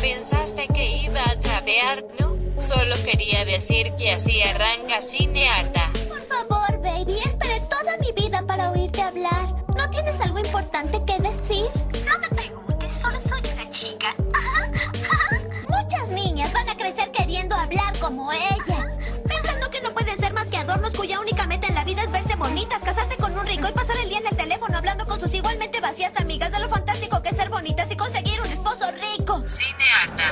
[0.00, 2.04] ¿pensaste que iba a trapear?
[2.18, 5.90] No, solo quería decir que así arranca Cinearta.
[6.08, 9.54] Por favor, baby, esperé toda mi vida para oírte hablar.
[9.76, 11.70] ¿No tienes algo importante que decir?
[12.06, 14.14] No me preguntes, solo soy una chica.
[15.68, 18.90] Muchas niñas van a crecer queriendo hablar como ella.
[19.28, 22.10] Pensando que no pueden ser más que adornos cuya única meta en la vida es
[22.10, 25.20] verse bonitas, casarse con un rico y pasar el día en el teléfono hablando con
[25.20, 28.90] sus igualmente vacías amigas de lo fantástico que es ser bonitas y conseguir un esposo
[28.90, 29.42] rico.
[29.46, 30.26] Cinearta.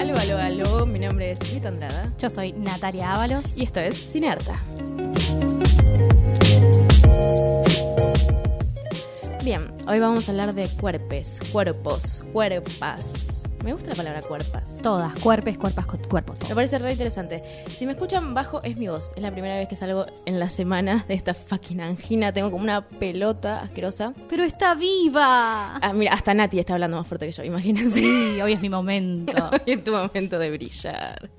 [0.00, 0.86] Aló, aló, aló.
[0.86, 2.12] Mi nombre es Rita Andrada.
[2.18, 3.56] Yo soy Natalia Ábalos.
[3.56, 4.58] Y esto es Cinearta.
[9.86, 13.38] Hoy vamos a hablar de cuerpes, cuerpos, cuerpas.
[13.64, 14.78] Me gusta la palabra cuerpas.
[14.82, 16.36] Todas, cuerpes, cuerpas, cu- cuerpos.
[16.48, 17.44] Me parece re interesante.
[17.70, 19.12] Si me escuchan bajo, es mi voz.
[19.14, 22.32] Es la primera vez que salgo en la semana de esta fucking angina.
[22.32, 24.14] Tengo como una pelota asquerosa.
[24.28, 25.76] Pero está viva.
[25.76, 28.00] Ah, mira, hasta Nati está hablando más fuerte que yo, imagínense.
[28.00, 29.32] Sí, hoy es mi momento.
[29.52, 31.30] Hoy es tu momento de brillar.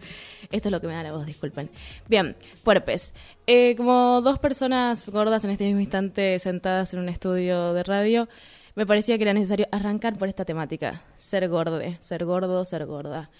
[0.53, 1.71] Esto es lo que me da la voz, disculpen.
[2.07, 3.11] Bien, puerpes.
[3.47, 8.29] Eh, como dos personas gordas en este mismo instante sentadas en un estudio de radio,
[8.75, 11.01] me parecía que era necesario arrancar por esta temática.
[11.17, 13.31] Ser gorde, ser gordo, ser gorda.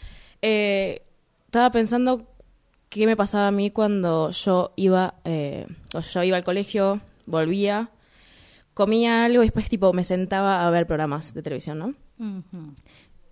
[0.41, 1.03] Eh,
[1.45, 2.27] estaba pensando
[2.89, 5.67] qué me pasaba a mí cuando yo iba, eh,
[6.11, 7.91] yo iba al colegio, volvía,
[8.73, 11.93] comía algo y después tipo me sentaba a ver programas de televisión, ¿no?
[12.17, 12.73] Ujú.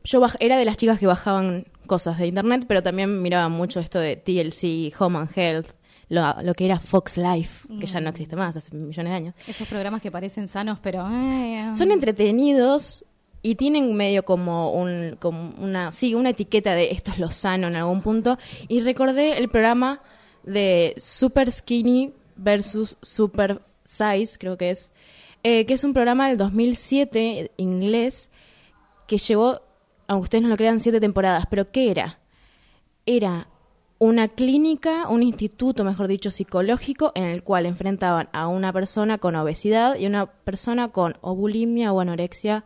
[0.03, 3.99] Yo era de las chicas que bajaban cosas de internet, pero también miraba mucho esto
[3.99, 5.67] de TLC, Home and Health,
[6.09, 9.35] lo, lo que era Fox Life, que ya no existe más, hace millones de años.
[9.47, 11.05] Esos programas que parecen sanos, pero...
[11.75, 13.05] Son entretenidos
[13.43, 17.67] y tienen medio como un como una sí, una etiqueta de esto es lo sano
[17.67, 18.37] en algún punto.
[18.67, 20.01] Y recordé el programa
[20.43, 24.91] de Super Skinny versus Super Size, creo que es,
[25.43, 28.29] eh, que es un programa del 2007 inglés
[29.07, 29.61] que llevó,
[30.11, 31.45] aunque ustedes no lo crean, siete temporadas.
[31.49, 32.19] ¿Pero qué era?
[33.05, 33.47] Era
[33.97, 39.37] una clínica, un instituto, mejor dicho, psicológico, en el cual enfrentaban a una persona con
[39.37, 42.65] obesidad y una persona con o bulimia o anorexia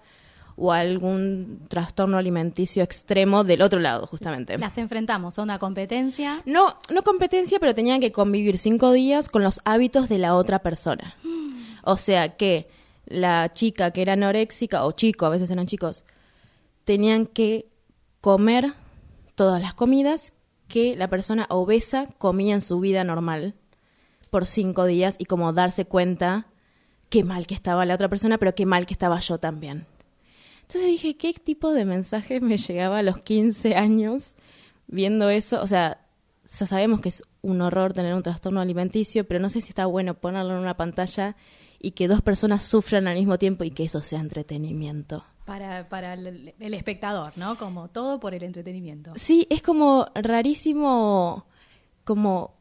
[0.56, 4.58] o algún trastorno alimenticio extremo del otro lado, justamente.
[4.58, 6.42] Las enfrentamos, onda competencia.
[6.46, 10.60] No, no competencia, pero tenían que convivir cinco días con los hábitos de la otra
[10.60, 11.16] persona.
[11.88, 12.68] O sea que
[13.06, 16.04] la chica que era anoréxica, o chico, a veces eran chicos,
[16.86, 17.68] tenían que
[18.22, 18.74] comer
[19.36, 20.34] todas las comidas
[20.68, 23.56] que la persona obesa comía en su vida normal
[24.30, 26.48] por cinco días y como darse cuenta
[27.10, 29.86] qué mal que estaba la otra persona, pero qué mal que estaba yo también.
[30.62, 34.34] Entonces dije, ¿qué tipo de mensaje me llegaba a los 15 años
[34.88, 35.62] viendo eso?
[35.62, 36.00] O sea,
[36.44, 39.86] ya sabemos que es un horror tener un trastorno alimenticio, pero no sé si está
[39.86, 41.36] bueno ponerlo en una pantalla
[41.80, 45.24] y que dos personas sufran al mismo tiempo y que eso sea entretenimiento.
[45.46, 47.58] Para, para el, el espectador, ¿no?
[47.58, 49.14] Como todo por el entretenimiento.
[49.16, 51.46] Sí, es como rarísimo,
[52.04, 52.56] como,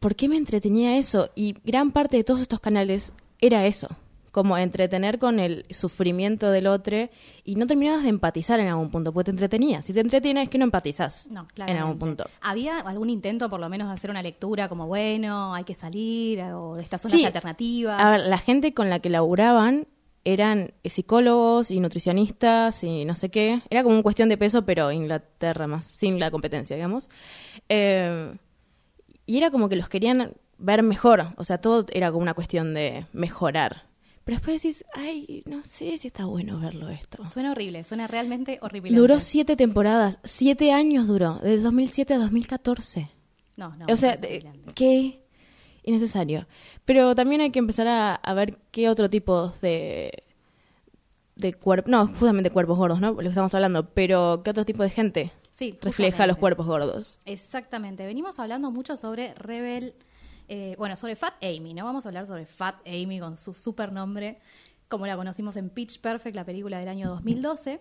[0.00, 1.30] ¿por qué me entretenía eso?
[1.34, 3.88] Y gran parte de todos estos canales era eso,
[4.30, 7.10] como entretener con el sufrimiento del otro
[7.44, 9.82] y no terminabas de empatizar en algún punto, porque te entretenía.
[9.82, 12.24] Si te entretiene es que no empatizás No, en algún punto.
[12.40, 16.40] ¿Había algún intento, por lo menos, de hacer una lectura como, bueno, hay que salir,
[16.44, 17.26] o estas zonas Sí.
[17.26, 18.00] alternativas?
[18.00, 19.86] A ver, la gente con la que laburaban
[20.24, 23.62] eran psicólogos y nutricionistas y no sé qué.
[23.70, 27.08] Era como una cuestión de peso, pero Inglaterra más, sin la competencia, digamos.
[27.68, 28.36] Eh,
[29.26, 31.34] y era como que los querían ver mejor.
[31.36, 33.84] O sea, todo era como una cuestión de mejorar.
[34.24, 37.28] Pero después decís, ay, no sé si está bueno verlo esto.
[37.28, 38.94] Suena horrible, suena realmente horrible.
[38.96, 43.10] Duró siete temporadas, siete años duró, desde 2007 a 2014.
[43.56, 43.86] No, no.
[43.88, 45.24] o sea, de- qué
[45.82, 46.46] innecesario.
[46.84, 50.24] Pero también hay que empezar a, a ver qué otro tipo de
[51.34, 53.12] de cuerpo, no, justamente cuerpos gordos, ¿no?
[53.12, 57.18] Lo que estamos hablando, pero qué otro tipo de gente Sí, refleja los cuerpos gordos.
[57.26, 58.06] Exactamente.
[58.06, 59.94] Venimos hablando mucho sobre Rebel,
[60.48, 61.84] eh, bueno, sobre Fat Amy, ¿no?
[61.84, 64.38] Vamos a hablar sobre Fat Amy con su super nombre,
[64.88, 67.80] como la conocimos en Pitch Perfect, la película del año 2012.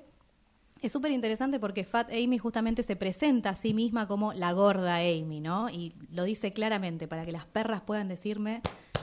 [0.82, 4.98] Es súper interesante porque Fat Amy justamente se presenta a sí misma como la gorda
[4.98, 5.70] Amy, ¿no?
[5.70, 8.62] Y lo dice claramente para que las perras puedan decirme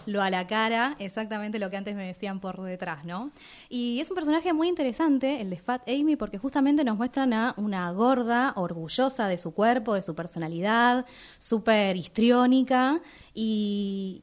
[0.08, 3.30] lo a la cara, exactamente lo que antes me decían por detrás, ¿no?
[3.68, 7.54] Y es un personaje muy interesante, el de Fat Amy, porque justamente nos muestran a
[7.58, 11.04] una gorda orgullosa de su cuerpo, de su personalidad,
[11.38, 13.00] súper histriónica
[13.34, 14.22] y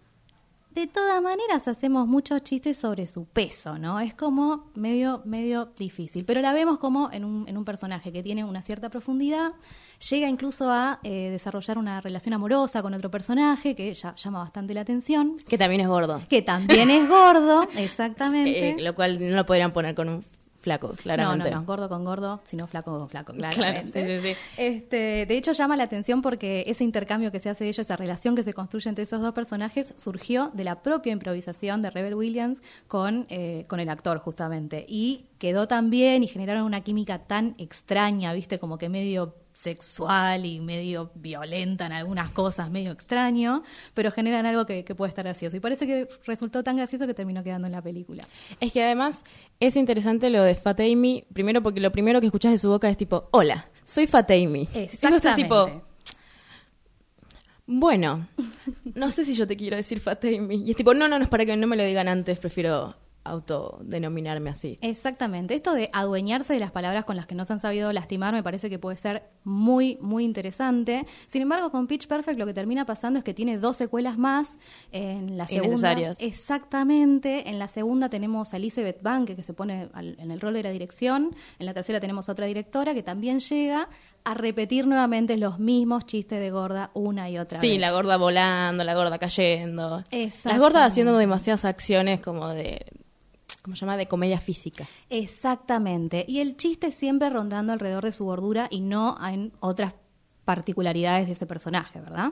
[0.76, 4.00] de todas maneras hacemos muchos chistes sobre su peso, ¿no?
[4.02, 8.22] Es como medio, medio difícil, pero la vemos como en un, en un personaje que
[8.22, 9.54] tiene una cierta profundidad,
[10.10, 14.74] llega incluso a eh, desarrollar una relación amorosa con otro personaje que ya llama bastante
[14.74, 16.22] la atención, Que también es gordo.
[16.30, 18.72] que también es gordo, exactamente.
[18.72, 20.26] Eh, lo cual no lo podrían poner con un
[20.66, 21.50] flaco, No, claramente.
[21.52, 24.20] no, no, gordo con gordo, sino flaco con flaco, Claro, claramente.
[24.22, 24.40] sí, sí, sí.
[24.58, 27.96] Este, de hecho, llama la atención porque ese intercambio que se hace de ellos, esa
[27.96, 32.16] relación que se construye entre esos dos personajes, surgió de la propia improvisación de Rebel
[32.16, 34.86] Williams con, eh, con el actor, justamente.
[34.90, 38.60] Y quedó tan bien y generaron una química tan extraña, ¿viste?
[38.60, 43.64] Como que medio sexual y medio violenta en algunas cosas, medio extraño,
[43.94, 45.56] pero generan algo que, que puede estar gracioso.
[45.56, 48.28] Y parece que resultó tan gracioso que terminó quedando en la película.
[48.60, 49.24] Es que además
[49.62, 52.90] es interesante lo de Fat Amy, primero porque lo primero que escuchas de su boca
[52.90, 54.68] es tipo, hola, soy Fat Amy.
[54.74, 55.44] Y Exactamente.
[55.44, 55.84] tipo,
[57.66, 58.28] bueno,
[58.94, 60.64] no sé si yo te quiero decir Fat Amy.
[60.66, 62.94] Y es tipo, no, no, no, es para que no me lo digan antes, prefiero
[63.26, 64.78] autodenominarme así.
[64.82, 65.56] Exactamente.
[65.56, 68.44] Esto de adueñarse de las palabras con las que no se han sabido lastimar me
[68.44, 71.06] parece que puede ser muy, muy interesante.
[71.28, 74.58] Sin embargo, con Pitch Perfect lo que termina pasando es que tiene dos secuelas más.
[74.92, 75.76] En la segunda.
[76.22, 77.50] Exactamente.
[77.50, 80.64] En la segunda tenemos a Elizabeth Bank, que se pone al- en el rol de
[80.64, 81.36] la dirección.
[81.60, 83.90] En la tercera tenemos otra directora que también llega
[84.24, 87.70] a repetir nuevamente los mismos chistes de gorda una y otra vez.
[87.70, 90.04] Sí, la gorda volando, la gorda cayendo.
[90.50, 92.86] Las gordas haciendo demasiadas acciones como de,
[93.66, 93.98] ¿cómo se llama?
[93.98, 94.88] De comedia física.
[95.10, 96.24] Exactamente.
[96.28, 99.96] Y el chiste siempre rondando alrededor de su gordura y no en otras
[100.46, 102.32] particularidades de ese personaje, ¿verdad?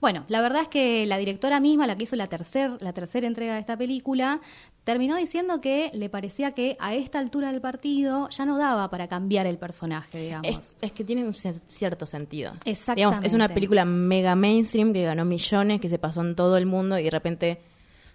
[0.00, 3.26] Bueno, la verdad es que la directora misma, la que hizo la, tercer, la tercera
[3.26, 4.40] entrega de esta película,
[4.84, 9.06] terminó diciendo que le parecía que a esta altura del partido ya no daba para
[9.08, 10.48] cambiar el personaje, digamos.
[10.58, 12.52] Es, es que tiene un cier- cierto sentido.
[12.64, 12.96] Exactamente.
[12.96, 16.66] Digamos, es una película mega mainstream que ganó millones, que se pasó en todo el
[16.66, 17.60] mundo y de repente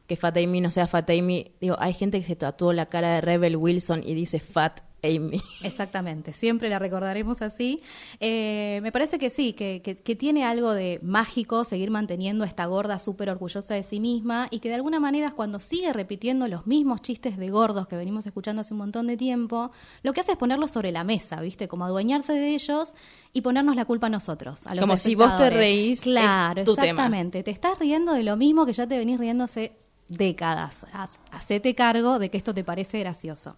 [0.07, 1.51] que Fat Amy no sea Fat Amy.
[1.61, 5.41] Digo, hay gente que se tatuó la cara de Rebel Wilson y dice Fat Amy.
[5.63, 7.77] Exactamente, siempre la recordaremos así.
[8.19, 12.47] Eh, me parece que sí, que, que- que tiene algo de mágico seguir manteniendo a
[12.47, 16.47] esta gorda súper orgullosa de sí misma y que de alguna manera cuando sigue repitiendo
[16.47, 19.71] los mismos chistes de gordos que venimos escuchando hace un montón de tiempo,
[20.03, 21.67] lo que hace es ponerlos sobre la mesa, ¿viste?
[21.67, 22.95] Como adueñarse de ellos
[23.33, 24.65] y ponernos la culpa a nosotros.
[24.65, 26.81] A los Como si vos te reís, es Claro, tema.
[26.81, 27.43] exactamente.
[27.43, 29.73] Te estás riendo de lo mismo que ya te venís riendo hace
[30.09, 30.85] décadas.
[30.93, 33.55] Haz- Hacete cargo de que esto te parece gracioso.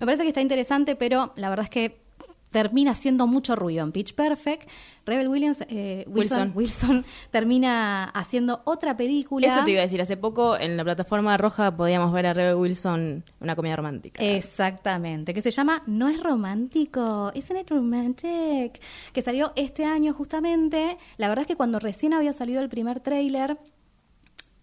[0.00, 2.04] Me parece que está interesante, pero la verdad es que
[2.50, 4.68] termina haciendo mucho ruido en Pitch Perfect.
[5.04, 6.92] Rebel Williams, eh, Wilson, Wilson.
[6.94, 9.46] Wilson termina haciendo otra película.
[9.46, 12.54] Eso te iba a decir, hace poco en la plataforma roja podíamos ver a Rebel
[12.54, 14.22] Wilson una comedia romántica.
[14.22, 18.80] Exactamente, que se llama No es romántico, Isn't it romantic?
[19.12, 20.96] Que salió este año justamente.
[21.18, 23.58] La verdad es que cuando recién había salido el primer tráiler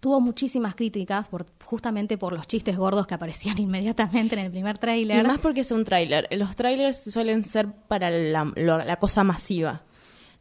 [0.03, 4.75] tuvo muchísimas críticas por justamente por los chistes gordos que aparecían inmediatamente en el primer
[4.75, 5.25] Y tráiler.
[5.25, 6.27] más porque es un tráiler.
[6.31, 9.81] Los trailers suelen ser para la, la cosa masiva.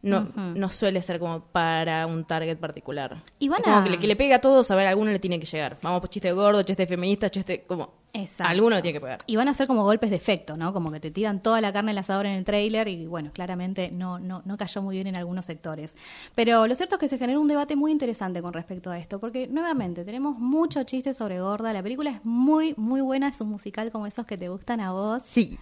[0.03, 3.23] No, no suele ser como para un target particular.
[3.39, 5.13] Y van Es como que le, que le pega a todos, a ver, a alguno
[5.13, 5.79] le tiene que llegar.
[5.83, 8.03] Vamos por chiste gordo, chiste feminista, chiste como...
[8.15, 8.51] Exacto.
[8.51, 9.21] Alguno le tiene que pegar.
[9.27, 10.75] Y van a ser como golpes de efecto, ¿no?
[10.75, 13.91] Como que te tiran toda la carne al asador en el tráiler y bueno, claramente
[13.91, 15.97] no, no, no cayó muy bien en algunos sectores.
[16.35, 19.19] Pero lo cierto es que se generó un debate muy interesante con respecto a esto,
[19.19, 23.49] porque nuevamente tenemos mucho chiste sobre Gorda, la película es muy, muy buena, es un
[23.49, 25.23] musical como esos que te gustan a vos.
[25.25, 25.59] Sí.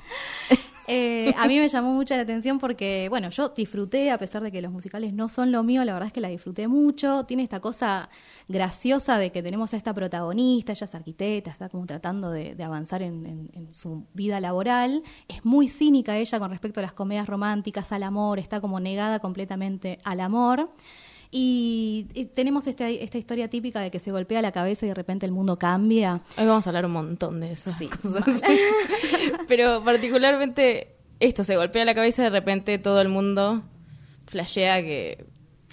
[0.93, 4.51] Eh, a mí me llamó mucho la atención porque, bueno, yo disfruté, a pesar de
[4.51, 7.25] que los musicales no son lo mío, la verdad es que la disfruté mucho.
[7.25, 8.09] Tiene esta cosa
[8.49, 13.03] graciosa de que tenemos a esta protagonista, ella es arquitecta, está como tratando de, avanzar
[13.03, 15.03] en su vida laboral.
[15.29, 19.21] Es muy cínica ella con respecto a las comedias románticas, al amor, está como negada
[19.21, 20.71] completamente al amor.
[21.33, 24.95] Y, y tenemos este- esta historia típica de que se golpea la cabeza y de
[24.95, 26.23] repente el mundo cambia.
[26.37, 28.25] Hoy vamos a hablar un montón de esas Sí, cosas.
[29.49, 33.63] Pero particularmente esto, se golpea la cabeza y de repente todo el mundo
[34.27, 35.25] flashea que...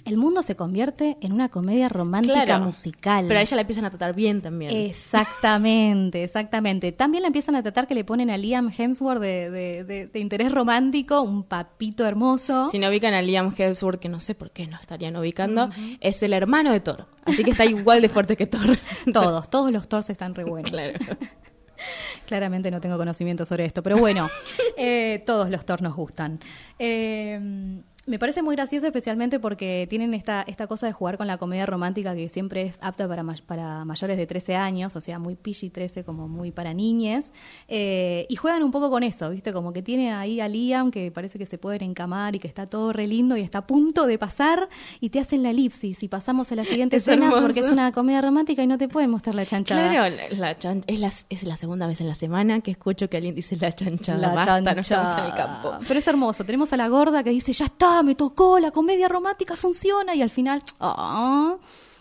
[0.08, 3.26] El mundo se convierte en una comedia romántica Claro, musical.
[3.28, 4.74] Pero a ella la empiezan a tratar bien también.
[4.74, 6.92] Exactamente, exactamente.
[6.92, 10.18] También la empiezan a tratar que le ponen a Liam Hemsworth de, de- de- de
[10.18, 12.68] interés romántico, un papito hermoso.
[12.70, 16.22] Si no ubican a Liam Hemsworth, que no sé por qué no estarían ubicando, es
[16.22, 17.06] el hermano de Thor.
[17.24, 18.78] Así que está igual de fuerte que Thor.
[19.12, 20.70] Todos, todos los Thors están re buenos.
[20.70, 20.98] Claro.
[22.26, 24.28] Claramente no tengo conocimiento sobre esto, pero bueno,
[24.76, 26.40] eh, todos los Thor nos gustan.
[26.78, 31.36] Eh, Me parece muy gracioso especialmente porque tienen esta, esta cosa de jugar con la
[31.36, 35.18] comedia romántica que siempre es apta para, ma- para mayores de 13 años, o sea,
[35.18, 37.32] muy PG-13, como muy para niñes.
[37.68, 39.52] Eh, y juegan un poco con eso, ¿viste?
[39.52, 42.66] Como que tiene ahí a Liam que parece que se pueden encamar y que está
[42.66, 44.68] todo re lindo y está a punto de pasar
[45.00, 47.42] y te hacen la elipsis y pasamos a la siguiente Es escena hermoso.
[47.42, 49.90] porque es una comedia romántica y no te pueden mostrar la chanchada.
[49.90, 53.10] Claro, la, la chan- es, la, es la segunda vez en la semana que escucho
[53.10, 54.18] que alguien dice la chanchada.
[54.18, 55.08] La Basta, no chanchada.
[55.10, 55.72] estamos en el campo.
[55.86, 56.44] Pero es hermoso.
[56.44, 60.14] Tenemos a la gorda que dice, ya está, me tocó, la comedia romántica funciona.
[60.14, 61.56] Y al final, ah,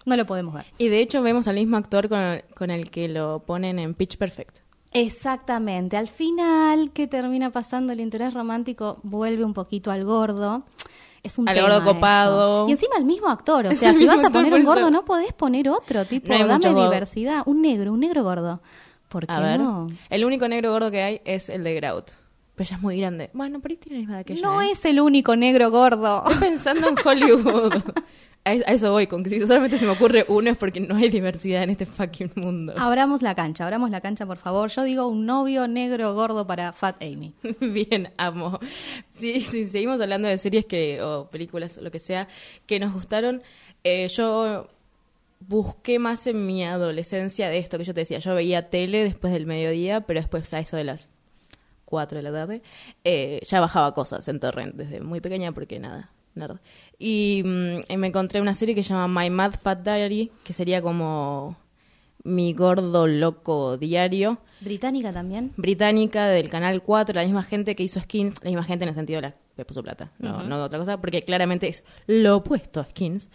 [0.06, 0.66] no lo podemos ver.
[0.77, 3.94] Y de hecho vemos al mismo actor con el, con el que lo ponen en
[3.94, 4.58] Pitch Perfect.
[4.94, 5.96] Exactamente.
[5.98, 7.94] Al final, ¿qué termina pasando?
[7.94, 10.63] El interés romántico vuelve un poquito al gordo.
[11.24, 12.62] Es un Al gordo copado.
[12.63, 12.70] eso.
[12.70, 13.66] Y encima el mismo actor.
[13.68, 14.70] O sea, si vas a poner un eso.
[14.70, 16.06] gordo, no podés poner otro.
[16.06, 17.44] Tipo, No dame diversidad.
[17.46, 18.62] Un negro, un negro gordo.
[19.10, 19.88] ¿Por qué A ver, no?
[20.10, 22.12] el único negro gordo que hay es el de Grout.
[22.58, 23.30] Pero ella es muy grande.
[23.34, 24.42] Bueno, por ahí tiene la misma edad que ella.
[24.42, 24.72] No ¿eh?
[24.72, 26.24] es el único negro gordo.
[26.28, 27.74] Estoy pensando en Hollywood.
[28.44, 30.80] A es- a eso voy, con que si solamente se me ocurre uno es porque
[30.80, 32.74] no hay diversidad en este fucking mundo.
[32.78, 34.70] Abramos la cancha, abramos la cancha, por favor.
[34.70, 37.34] Yo digo un novio negro gordo para Fat Amy.
[37.60, 38.58] Bien, amo.
[39.10, 42.30] Sí, seguimos hablando de series que o películas lo que sea
[42.66, 43.42] que nos gustaron.
[43.84, 44.70] eh, yo
[45.42, 48.20] busqué más en mi adolescencia de esto que yo te decía.
[48.20, 51.12] Yo veía tele después del mediodía, pero después a eso de las
[51.88, 52.62] 4 de la tarde
[53.03, 56.58] eh, ya bajaba cosas en torrent desde muy pequeña porque nada, nerd.
[57.00, 60.53] Y, mm, y me encontré una serie que se llama My Mad Fat Diary, que
[60.53, 61.58] sería como
[62.24, 65.53] mi gordo loco diario Británica también.
[65.56, 68.96] británica del canal 4, la misma gente que hizo Skins, la misma gente en el
[68.96, 72.82] sentido de la que puso plata, no, no otra cosa, porque claramente es lo opuesto
[72.82, 73.29] a Skins.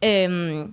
[0.00, 0.68] Eh,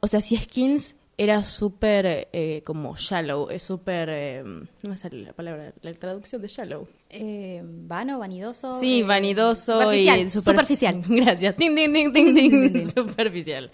[0.00, 4.08] o sea, si Skins era súper eh, como shallow, es súper...
[4.10, 6.88] eh, no me sale la palabra, la traducción de shallow.
[7.10, 8.80] Eh, vano, vanidoso.
[8.80, 11.02] Sí, eh, vanidoso superficial, y super- superficial.
[11.08, 11.54] Gracias.
[11.56, 12.90] Ting, ting, ting, ting, ting.
[12.92, 13.70] Superficial.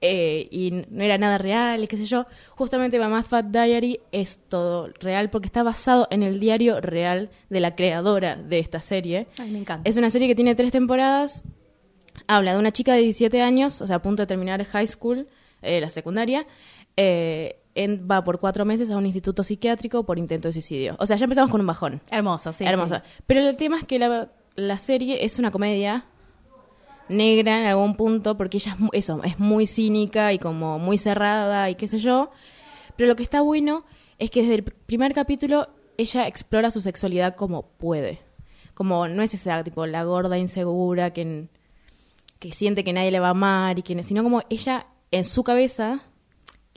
[0.00, 2.26] Eh, y no era nada real, qué sé yo.
[2.56, 7.60] Justamente Mamá Fat Diary es todo real porque está basado en el diario real de
[7.60, 9.26] la creadora de esta serie.
[9.38, 9.88] Ay, me encanta.
[9.88, 11.42] Es una serie que tiene tres temporadas.
[12.26, 15.28] Habla de una chica de 17 años, o sea, a punto de terminar high school,
[15.64, 16.46] eh, la secundaria.
[16.96, 20.94] eh, en- va por cuatro meses a un instituto psiquiátrico por intento de suicidio.
[21.00, 22.00] O sea, ya empezamos con un bajón.
[22.08, 22.64] Hermoso, sí.
[22.64, 23.02] Hermosa.
[23.04, 23.22] sí.
[23.26, 26.04] Pero el tema es que la, la serie es una comedia
[27.08, 31.68] negra en algún punto, porque ella es, eso, es muy cínica y como muy cerrada
[31.68, 32.30] y qué sé yo.
[32.96, 33.84] Pero lo que está bueno
[34.18, 35.68] es que desde el pr- primer capítulo
[35.98, 38.20] ella explora su sexualidad como puede.
[38.74, 41.48] Como no es esa tipo la gorda insegura que,
[42.38, 45.44] que siente que nadie le va a amar y que sino como ella en su
[45.44, 46.00] cabeza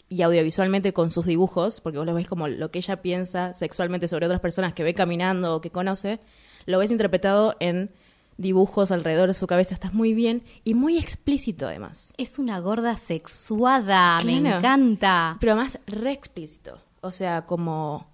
[0.10, 4.08] y audiovisualmente con sus dibujos, porque vos lo ves como lo que ella piensa sexualmente
[4.08, 6.20] sobre otras personas que ve caminando o que conoce,
[6.66, 7.92] lo ves interpretado en
[8.38, 12.14] dibujos alrededor de su cabeza, estás muy bien y muy explícito además.
[12.18, 15.38] Es una gorda sexuada, me encanta.
[15.40, 18.08] Pero además re explícito, o sea, como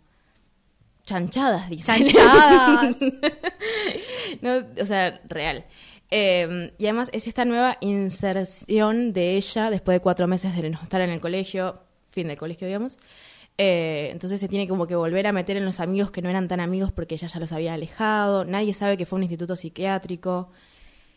[1.05, 2.09] chanchadas, dicen.
[2.09, 2.95] Chanchadas.
[4.41, 5.65] No, o sea, real.
[6.15, 10.79] Eh, y además es esta nueva inserción de ella después de cuatro meses de no
[10.83, 12.99] estar en el colegio, fin del colegio, digamos.
[13.57, 16.47] Eh, entonces se tiene como que volver a meter en los amigos que no eran
[16.47, 18.45] tan amigos porque ella ya los había alejado.
[18.45, 20.51] Nadie sabe que fue un instituto psiquiátrico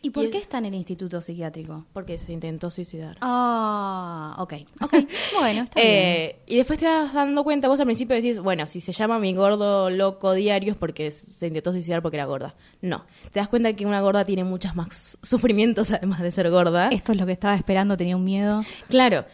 [0.01, 1.85] ¿Y por Y- qué está en el instituto psiquiátrico?
[1.91, 3.17] porque se intentó suicidar.
[3.21, 4.53] Ah, ok.
[4.81, 4.93] Ok,
[5.39, 5.93] bueno, está bien.
[5.93, 9.19] Eh, y después te vas dando cuenta, vos al principio decís, bueno, si se llama
[9.19, 12.53] mi gordo loco diario es porque es- se intentó suicidar porque era gorda.
[12.81, 16.89] No, te das cuenta que una gorda tiene muchos más sufrimientos además de ser gorda.
[16.89, 18.61] Esto es lo que estaba esperando, tenía un miedo.
[18.89, 19.25] Claro,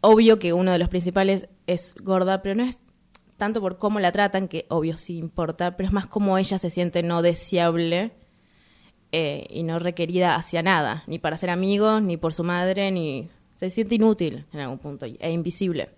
[0.00, 2.78] obvio que uno de los principales es gorda, pero no es
[3.36, 6.70] tanto por cómo la tratan, que obvio sí importa, pero es más como ella se
[6.70, 8.12] siente no deseable
[9.12, 13.28] eh, y no requerida hacia nada, ni para ser amigos, ni por su madre, ni
[13.60, 15.90] se siente inútil en algún punto e invisible.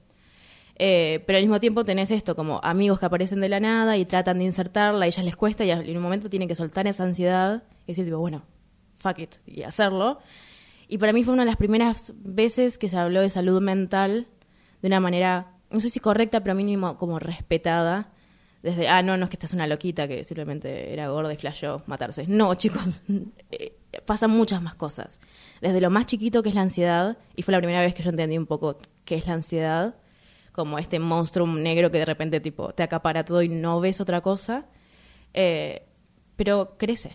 [0.76, 4.04] Eh, pero al mismo tiempo tenés esto, como amigos que aparecen de la nada y
[4.04, 7.04] tratan de insertarla, a ellas les cuesta y en un momento tienen que soltar esa
[7.04, 8.42] ansiedad y decir, bueno,
[8.97, 10.18] fuck it, y hacerlo.
[10.88, 14.26] Y para mí fue una de las primeras veces que se habló de salud mental
[14.83, 18.12] de una manera, no sé si correcta, pero mínimo como respetada.
[18.64, 21.83] Desde, ah, no, no es que estás una loquita que simplemente era gorda y flashó
[21.85, 22.25] matarse.
[22.26, 23.02] No, chicos,
[23.50, 25.21] eh, pasan muchas más cosas.
[25.61, 28.09] Desde lo más chiquito que es la ansiedad, y fue la primera vez que yo
[28.09, 29.97] entendí un poco qué es la ansiedad,
[30.52, 34.23] como este monstruo negro que de repente tipo te acapara todo y no ves otra
[34.23, 34.64] cosa,
[35.35, 35.83] eh,
[36.37, 37.12] pero crece.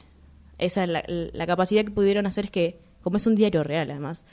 [0.60, 3.90] Esa es la, la capacidad que pudieron hacer es que, como es un diario real
[3.90, 4.24] además,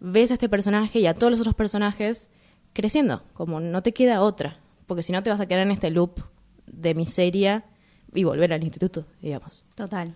[0.00, 2.28] ves a este personaje y a todos los otros personajes
[2.72, 4.58] creciendo, como no te queda otra,
[4.88, 6.22] porque si no te vas a quedar en este loop
[6.66, 7.64] de miseria
[8.14, 9.64] y volver al instituto, digamos.
[9.74, 10.14] Total.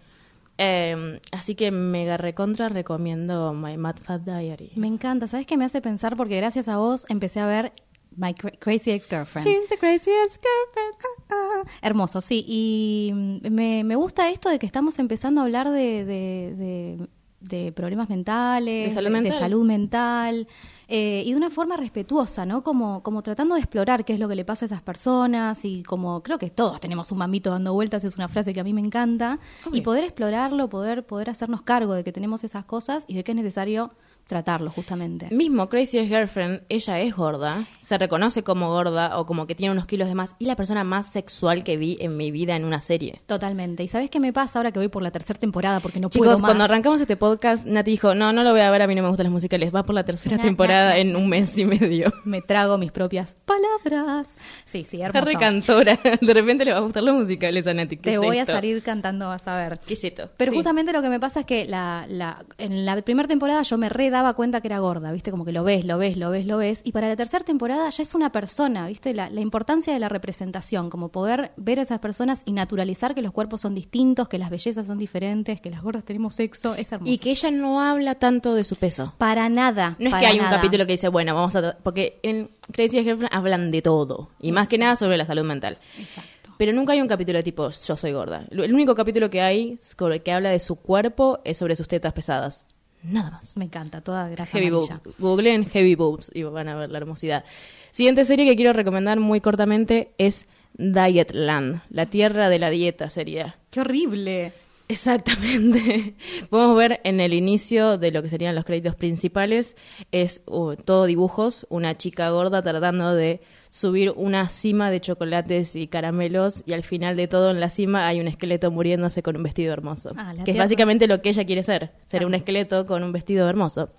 [0.59, 4.73] Eh, así que mega recontra recomiendo My Mad Fat Diary.
[4.77, 5.27] Me encanta.
[5.27, 6.17] ¿Sabes qué me hace pensar?
[6.17, 7.73] Porque gracias a vos empecé a ver
[8.17, 9.47] My Cra- Crazy Ex-Girlfriend.
[9.49, 10.95] She's the craziest girlfriend.
[11.31, 12.45] Ah, hermoso, sí.
[12.47, 17.09] Y mm, me, me gusta esto de que estamos empezando a hablar de, de, de-
[17.41, 19.39] de problemas mentales, De salud mental.
[19.39, 20.47] salud mental,
[20.93, 22.65] eh, y de una forma respetuosa, ¿no?
[22.65, 25.85] Como, como tratando de explorar qué es lo que le pasa a esas personas y
[25.85, 28.75] como creo que todos tenemos un mamito dando vueltas, es una frase que a mí
[28.75, 29.39] me encanta,
[29.73, 33.31] y poder explorarlo, poder, poder hacernos cargo de que tenemos esas cosas y de que
[33.31, 33.93] es necesario
[34.31, 35.29] tratarlo justamente.
[35.35, 39.87] Mismo Crazy Girlfriend, ella es gorda, se reconoce como gorda o como que tiene unos
[39.87, 42.81] kilos de más y la persona más sexual que vi en mi vida en una
[42.81, 43.21] serie.
[43.27, 43.83] Totalmente.
[43.83, 46.25] ¿Y sabes qué me pasa ahora que voy por la tercera temporada porque no puedo
[46.31, 46.49] Chicos, más?
[46.49, 49.03] cuando arrancamos este podcast, Nati dijo, no, no lo voy a ver, a mí no
[49.03, 52.13] me gustan los musicales, va por la tercera temporada en un mes y medio.
[52.25, 54.37] me trago mis propias palabras.
[54.65, 55.25] Sí, sí, hermoso.
[55.27, 57.97] recantora, de repente le va a gustar los musicales a Nati.
[57.97, 59.81] ¿Qué Te voy a salir cantando, vas a ver.
[59.81, 60.31] ¿Qué es esto?
[60.37, 60.57] Pero Sí.
[60.57, 63.89] justamente lo que me pasa es que la, la, en la primera temporada yo me
[63.89, 65.31] re daba cuenta que era gorda, ¿viste?
[65.31, 66.83] Como que lo ves, lo ves, lo ves, lo ves.
[66.85, 69.15] Y para la tercera temporada ya es una persona, ¿viste?
[69.15, 73.23] La, la importancia de la representación, como poder ver a esas personas y naturalizar que
[73.23, 76.93] los cuerpos son distintos, que las bellezas son diferentes, que las gordas tenemos sexo, es
[76.93, 77.11] hermoso.
[77.11, 79.15] Y que ella no habla tanto de su peso.
[79.19, 79.97] Para nada.
[79.99, 81.77] No es que hay un capítulo que dice, bueno, vamos a...
[81.83, 84.31] Porque en Crazy Girlfriend hablan de todo.
[84.41, 85.79] Y más que nada sobre la salud mental.
[85.99, 86.31] Exacto.
[86.59, 88.47] Pero nunca hay un capítulo de tipo, yo soy gorda.
[88.51, 89.79] El único capítulo que hay
[90.23, 92.67] que habla de su cuerpo es sobre sus tetas pesadas.
[93.03, 93.57] Nada más.
[93.57, 95.01] Me encanta, toda grasa Heavy amarilla.
[95.03, 95.19] boobs.
[95.19, 97.45] Googleen heavy boobs y van a ver la hermosidad.
[97.91, 101.83] Siguiente serie que quiero recomendar muy cortamente es Dietland.
[101.91, 103.57] La tierra de la dieta sería.
[103.71, 104.53] ¡Qué horrible!
[104.91, 106.15] Exactamente.
[106.51, 109.77] Podemos ver en el inicio de lo que serían los créditos principales,
[110.11, 115.87] es uh, todo dibujos, una chica gorda tratando de subir una cima de chocolates y
[115.87, 119.45] caramelos y al final de todo en la cima hay un esqueleto muriéndose con un
[119.45, 120.13] vestido hermoso.
[120.17, 123.49] Ah, que es básicamente lo que ella quiere ser, ser un esqueleto con un vestido
[123.49, 123.91] hermoso.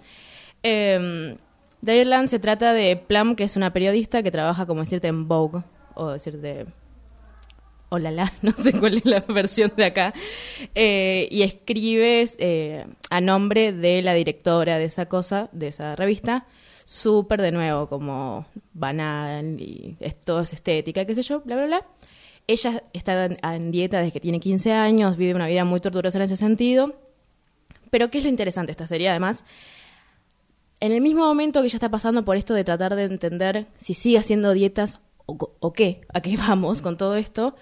[0.62, 1.38] Eh,
[1.82, 5.64] Dietland se trata de Plum, que es una periodista que trabaja como decirte en Vogue,
[5.96, 6.66] o decirte
[7.92, 10.14] o la la, no sé cuál es la versión de acá,
[10.74, 16.48] eh, y escribes eh, a nombre de la directora de esa cosa, de esa revista,
[16.86, 21.86] súper de nuevo, como banal y esto es estética, qué sé yo, bla, bla, bla.
[22.48, 26.18] Ella está en, en dieta desde que tiene 15 años, vive una vida muy torturosa
[26.18, 26.96] en ese sentido.
[27.92, 29.10] Pero ¿qué es lo interesante de esta serie?
[29.10, 29.44] Además,
[30.80, 33.94] en el mismo momento que ella está pasando por esto de tratar de entender si
[33.94, 37.56] sigue haciendo dietas o qué, a qué vamos con todo esto,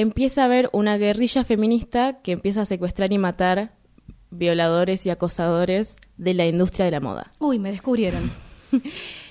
[0.00, 3.72] empieza a haber una guerrilla feminista que empieza a secuestrar y matar
[4.30, 7.30] violadores y acosadores de la industria de la moda.
[7.38, 8.30] Uy, me descubrieron.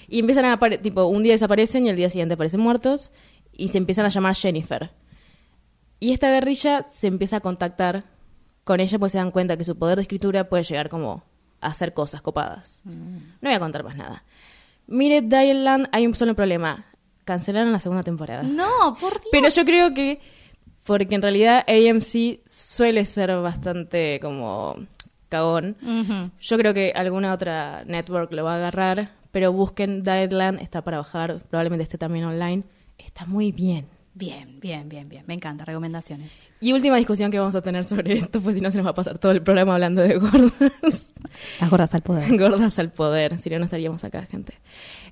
[0.09, 3.11] Y empiezan a apare- tipo, un día desaparecen y el día siguiente aparecen muertos
[3.51, 4.91] y se empiezan a llamar Jennifer.
[5.99, 8.05] Y esta guerrilla se empieza a contactar
[8.63, 11.25] con ella pues se dan cuenta que su poder de escritura puede llegar como
[11.59, 12.83] a hacer cosas copadas.
[12.85, 14.23] No voy a contar más nada.
[14.87, 16.85] Mire, Dial hay un solo problema.
[17.25, 18.43] Cancelaron la segunda temporada.
[18.43, 19.25] No, por Dios.
[19.33, 20.21] Pero yo creo que,
[20.87, 24.77] porque en realidad AMC suele ser bastante como
[25.27, 25.75] cagón.
[26.39, 30.97] Yo creo que alguna otra network lo va a agarrar, pero busquen Dietland, está para
[30.97, 32.63] bajar, probablemente esté también online.
[32.97, 33.85] Está muy bien.
[34.13, 35.23] Bien, bien, bien, bien.
[35.27, 35.63] Me encanta.
[35.63, 36.35] Recomendaciones.
[36.59, 38.91] Y última discusión que vamos a tener sobre esto, pues si no se nos va
[38.91, 41.11] a pasar todo el programa hablando de gordas.
[41.59, 42.35] Las gordas al poder.
[42.39, 44.53] gordas al poder, si no, no estaríamos acá, gente.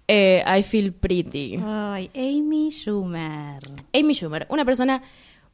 [0.08, 1.60] Eh, I Feel Pretty.
[1.64, 3.60] Ay, Amy Schumer.
[3.94, 5.04] Amy Schumer, una persona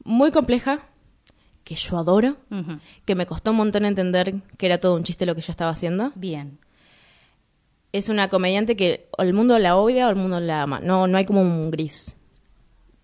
[0.03, 0.81] muy compleja,
[1.63, 2.37] que yo adoro,
[3.05, 5.71] que me costó un montón entender que era todo un chiste lo que ella estaba
[5.71, 6.11] haciendo.
[6.15, 6.59] Bien.
[7.93, 10.79] Es una comediante que o el mundo la odia o el mundo la ama.
[10.79, 12.15] No, no hay como un gris.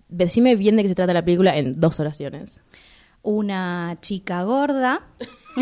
[0.09, 2.61] Decime bien de qué se trata la película en dos oraciones.
[3.21, 5.01] Una chica gorda.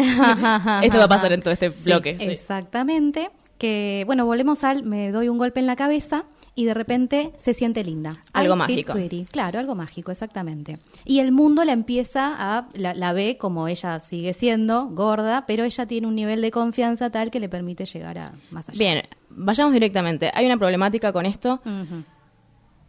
[0.84, 2.17] Esto va a pasar en todo este Sí, bloque.
[2.19, 2.26] sí.
[2.26, 3.32] Exactamente.
[3.58, 7.54] Que, bueno, volvemos al me doy un golpe en la cabeza y de repente se
[7.54, 8.18] siente linda.
[8.34, 8.94] Algo I mágico.
[8.94, 9.26] pretty.
[9.26, 10.80] Claro, algo mágico, exactamente.
[11.04, 15.65] Y el mundo la empieza a, la, la ve como ella sigue siendo gorda, pero
[15.65, 18.80] ella tiene un nivel de confianza tal que le permite llegar a más allá.
[18.80, 20.32] Bien, vayamos directamente.
[20.34, 21.62] Hay una problemática con esto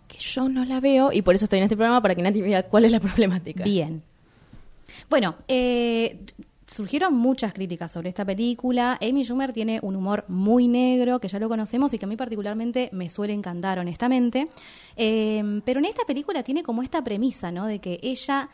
[0.07, 2.39] que yo no la veo y por eso estoy en este programa para que Nati
[2.41, 3.65] me diga cuál es la problemática.
[3.65, 4.03] Bien.
[5.11, 6.21] Bueno, eh,
[6.67, 8.99] surgieron muchas críticas sobre esta película.
[9.01, 12.17] Amy Schumer tiene un humor muy negro, que ya lo conocemos y que a mí
[12.17, 14.49] particularmente me suele encantar, honestamente.
[14.97, 17.67] Eh, pero en esta película tiene como esta premisa, ¿no?
[17.67, 18.51] De que ella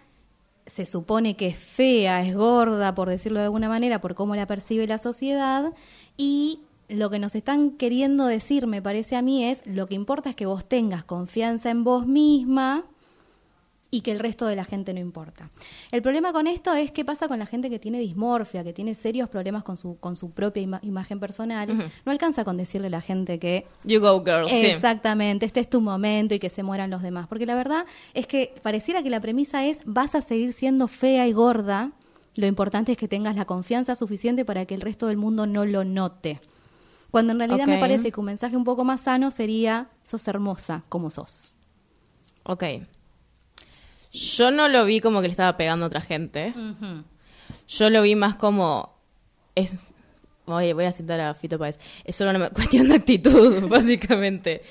[0.66, 4.46] se supone que es fea, es gorda, por decirlo de alguna manera, por cómo la
[4.46, 5.72] percibe la sociedad.
[6.16, 10.30] Y lo que nos están queriendo decir, me parece a mí, es lo que importa
[10.30, 12.84] es que vos tengas confianza en vos misma
[13.94, 15.50] y que el resto de la gente no importa.
[15.90, 18.94] El problema con esto es qué pasa con la gente que tiene dismorfia, que tiene
[18.94, 21.68] serios problemas con su, con su propia ima- imagen personal.
[22.06, 24.48] No alcanza con decirle a la gente que You go, girl.
[24.48, 24.64] sí.
[24.64, 27.26] Exactamente, este es tu momento y que se mueran los demás.
[27.28, 31.28] Porque la verdad es que pareciera que la premisa es vas a seguir siendo fea
[31.28, 31.92] y gorda.
[32.34, 35.66] Lo importante es que tengas la confianza suficiente para que el resto del mundo no
[35.66, 36.40] lo note.
[37.10, 40.82] Cuando en realidad me parece que un mensaje un poco más sano sería sos hermosa
[40.88, 41.52] como sos.
[42.44, 42.64] Ok.
[44.12, 46.54] Yo no lo vi como que le estaba pegando a otra gente.
[47.68, 48.94] Yo lo vi más como.
[49.54, 49.74] Es,
[50.44, 51.78] oye, voy a citar a Fito Páez.
[52.04, 54.62] Es solo una cuestión de actitud, básicamente.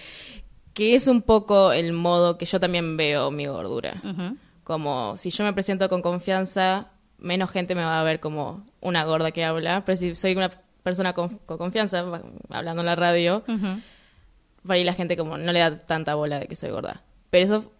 [0.73, 4.01] Que es un poco el modo que yo también veo mi gordura.
[4.63, 9.03] Como si yo me presento con confianza, menos gente me va a ver como una
[9.03, 9.83] gorda que habla.
[9.85, 10.51] Pero si soy una
[10.83, 12.05] persona con, con confianza,
[12.49, 13.43] hablando en la radio,
[14.65, 17.01] para ahí la gente como no le da tanta bola de que soy gorda.
[17.31, 17.71] Pero eso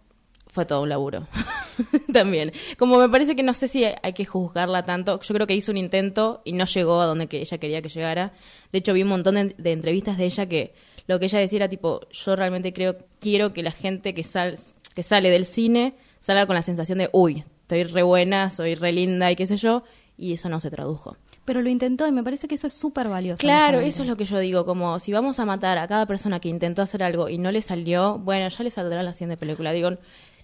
[0.52, 1.26] fue todo un laburo.
[2.12, 2.52] También.
[2.78, 5.18] Como me parece que no sé si hay que juzgarla tanto.
[5.18, 7.88] Yo creo que hizo un intento y no llegó a donde que ella quería que
[7.88, 8.34] llegara.
[8.70, 10.74] De hecho, vi un montón de, de entrevistas de ella que
[11.06, 14.58] lo que ella decía era tipo, yo realmente creo, quiero que la gente que, sal,
[14.94, 18.92] que sale del cine salga con la sensación de, uy, estoy re buena, soy re
[18.92, 19.84] linda y qué sé yo.
[20.18, 21.16] Y eso no se tradujo.
[21.44, 23.40] Pero lo intentó y me parece que eso es súper valioso.
[23.40, 26.38] Claro, eso es lo que yo digo, como si vamos a matar a cada persona
[26.38, 29.36] que intentó hacer algo y no le salió, bueno, ya le saldrá en la siguiente
[29.36, 29.72] película.
[29.72, 29.90] Digo,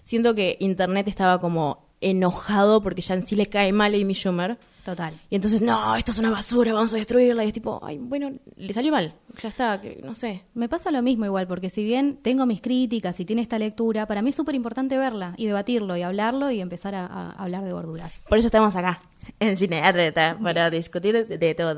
[0.09, 4.15] siento que Internet estaba como enojado porque ya en sí le cae mal a Amy
[4.15, 4.57] Schumer.
[4.83, 5.13] Total.
[5.29, 7.45] Y entonces, no, esto es una basura, vamos a destruirla.
[7.45, 10.45] Y es tipo, ay, bueno, le salió mal, ya está, que, no sé.
[10.55, 14.07] Me pasa lo mismo igual, porque si bien tengo mis críticas y tiene esta lectura,
[14.07, 17.63] para mí es súper importante verla y debatirlo y hablarlo y empezar a, a hablar
[17.63, 18.25] de gorduras.
[18.27, 18.99] Por eso estamos acá,
[19.39, 21.77] en Cinearta, para discutir de, de todo.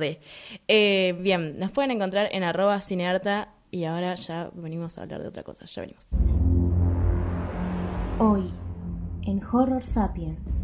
[0.69, 5.27] Eh, bien, nos pueden encontrar en arroba cinearta y ahora ya venimos a hablar de
[5.27, 6.07] otra cosa, ya venimos.
[8.23, 8.53] Hoy,
[9.23, 10.63] en Horror Sapiens,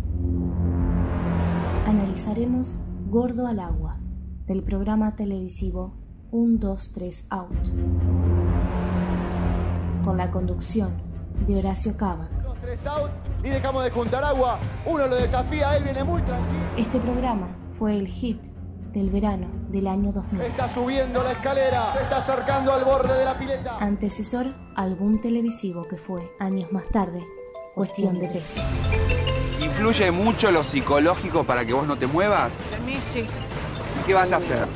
[1.88, 3.98] analizaremos Gordo al agua,
[4.46, 5.96] del programa televisivo
[6.30, 7.56] 1, 2, 3 Out,
[10.06, 11.02] con la conducción
[11.48, 12.30] de Horacio Cava.
[12.44, 13.10] Dos, tres out
[13.44, 14.60] y dejamos de juntar agua.
[14.86, 16.64] Uno lo desafía, él viene muy tranquilo.
[16.78, 17.48] Este programa
[17.80, 18.40] fue el hit
[18.94, 23.26] del verano del año 2000, Está subiendo la escalera, se está acercando al borde de
[23.26, 23.78] la pileta.
[23.80, 27.24] antecesor a algún televisivo que fue, años más tarde,
[27.78, 28.60] cuestión de peso.
[29.62, 32.52] ¿Influye mucho lo psicológico para que vos no te muevas?
[32.76, 34.68] En mí sí, ¿Y qué vas a hacer?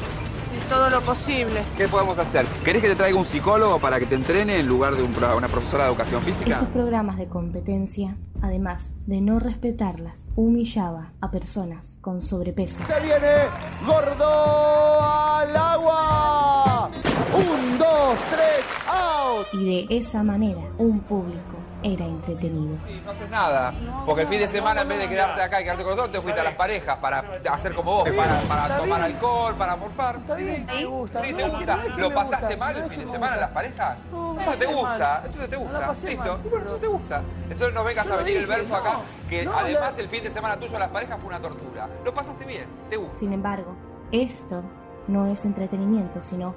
[0.69, 1.63] todo lo posible.
[1.75, 2.45] ¿Qué podemos hacer?
[2.63, 5.47] ¿Querés que te traiga un psicólogo para que te entrene en lugar de un una
[5.49, 6.51] profesora de educación física?
[6.51, 12.85] Estos programas de competencia, además de no respetarlas, humillaba a personas con sobrepeso.
[12.85, 13.49] Se viene
[13.85, 16.89] gordo al agua.
[17.33, 19.47] Un, dos, tres, out.
[19.53, 22.77] Y de esa manera, un público era entretenido.
[22.85, 23.73] Sí, no haces nada.
[24.05, 26.21] Porque el fin de semana, en vez de quedarte acá y quedarte con nosotros, te
[26.21, 30.19] fuiste a las parejas para hacer como vos, para, para tomar alcohol, para morfar.
[30.37, 31.21] Sí, te gusta.
[31.21, 31.77] Sí, te gusta.
[31.97, 33.97] ¿Lo pasaste mal el fin de semana en las parejas?
[34.11, 35.93] No, Entonces te gusta, entonces te gusta.
[35.93, 36.23] Listo.
[36.23, 36.41] mal.
[36.45, 37.21] Y bueno, entonces te gusta.
[37.49, 38.97] Entonces no vengas a venir el verso acá,
[39.29, 41.89] que además el fin de semana tuyo a las parejas fue una tortura.
[42.05, 43.17] Lo pasaste bien, te gusta.
[43.17, 43.75] Sin embargo,
[44.11, 44.63] esto
[45.07, 46.55] no es entretenimiento, sino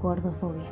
[0.00, 0.68] gordofobia.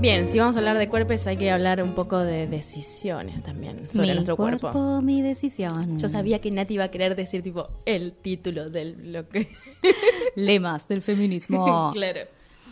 [0.00, 3.82] Bien, si vamos a hablar de cuerpos hay que hablar un poco de decisiones también
[3.90, 5.02] sobre mi nuestro cuerpo.
[5.02, 5.98] mi decisión.
[5.98, 9.50] Yo sabía que Nati iba a querer decir tipo el título del bloque.
[10.36, 11.90] Lemas del feminismo.
[11.92, 12.20] claro.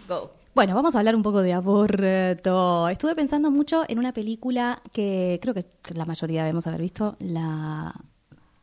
[0.08, 0.30] Go.
[0.54, 2.88] Bueno, vamos a hablar un poco de aborto.
[2.88, 7.94] Estuve pensando mucho en una película que creo que la mayoría debemos haber visto, la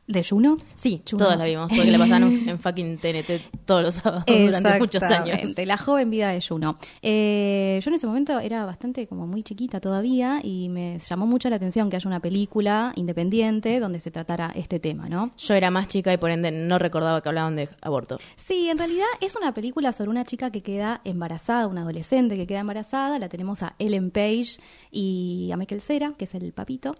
[0.08, 0.58] de Juno.
[0.76, 1.26] Sí, Juno.
[1.26, 5.40] todos la vimos porque la pasaron en fucking TNT todos los sábados durante muchos años.
[5.58, 6.78] La joven vida de Juno.
[7.02, 11.50] Eh, yo en ese momento era bastante como muy chiquita todavía y me llamó mucho
[11.50, 15.32] la atención que haya una película independiente donde se tratara este tema, ¿no?
[15.38, 18.18] Yo era más chica y por ende no recordaba que hablaban de aborto.
[18.36, 22.46] Sí, en realidad es una película sobre una chica que queda embarazada, una adolescente que
[22.46, 23.18] queda embarazada.
[23.18, 24.60] La tenemos a Ellen Page
[24.92, 26.96] y a Michael Cera, que es el papito.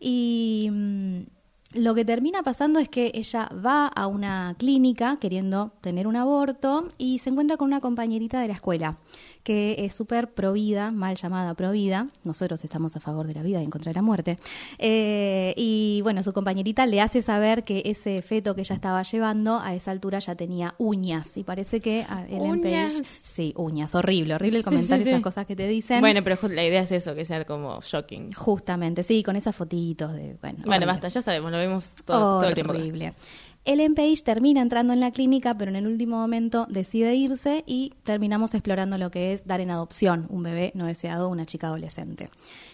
[0.00, 1.22] Y mm,
[1.74, 6.88] lo que termina pasando es que ella va a una clínica queriendo tener un aborto
[6.96, 8.96] y se encuentra con una compañerita de la escuela
[9.48, 12.08] que es súper provida, mal llamada provida.
[12.22, 14.38] Nosotros estamos a favor de la vida y en contra de la muerte.
[14.78, 19.58] Eh, y bueno, su compañerita le hace saber que ese feto que ella estaba llevando
[19.58, 21.36] a esa altura ya tenía uñas.
[21.38, 22.92] Y parece que Ellen ¿Uñas?
[22.92, 23.04] Page.
[23.04, 23.94] Sí, uñas.
[23.94, 25.14] Horrible, horrible el comentario, sí, sí.
[25.14, 26.00] esas cosas que te dicen.
[26.00, 28.32] Bueno, pero la idea es eso, que sea como shocking.
[28.32, 30.36] Justamente, sí, con esas fotitos de.
[30.42, 30.86] Bueno, Bueno, horrible.
[30.86, 32.72] basta, ya sabemos, lo vimos todo, todo el tiempo.
[32.72, 33.14] Horrible.
[33.68, 37.92] Ellen Page termina entrando en la clínica, pero en el último momento decide irse y
[38.02, 41.66] terminamos explorando lo que es dar en adopción un bebé no deseado a una chica
[41.66, 42.30] adolescente.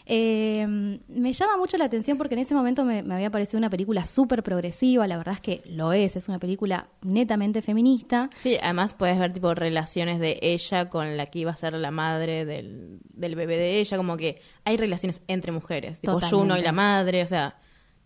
[0.07, 0.64] Eh,
[1.09, 4.07] me llama mucho la atención porque en ese momento me, me había parecido una película
[4.07, 8.31] súper progresiva, la verdad es que lo es, es una película netamente feminista.
[8.37, 11.90] Sí, además puedes ver tipo relaciones de ella con la que iba a ser la
[11.90, 16.37] madre del, del bebé de ella, como que hay relaciones entre mujeres, tipo Totalmente.
[16.37, 17.57] Juno y la madre, o sea,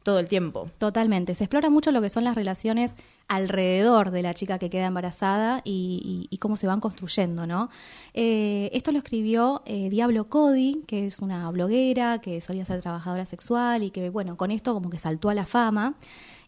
[0.08, 0.70] todo el tiempo.
[0.78, 1.34] Totalmente.
[1.34, 2.96] Se explora mucho lo que son las relaciones
[3.28, 7.68] alrededor de la chica que queda embarazada y, cómo se van construyendo, ¿no?
[8.14, 13.26] Eh, esto lo escribió eh, Diablo Cody, que es una bloguera que solía ser trabajadora
[13.26, 15.92] sexual y que, bueno, con esto como que saltó a la fama.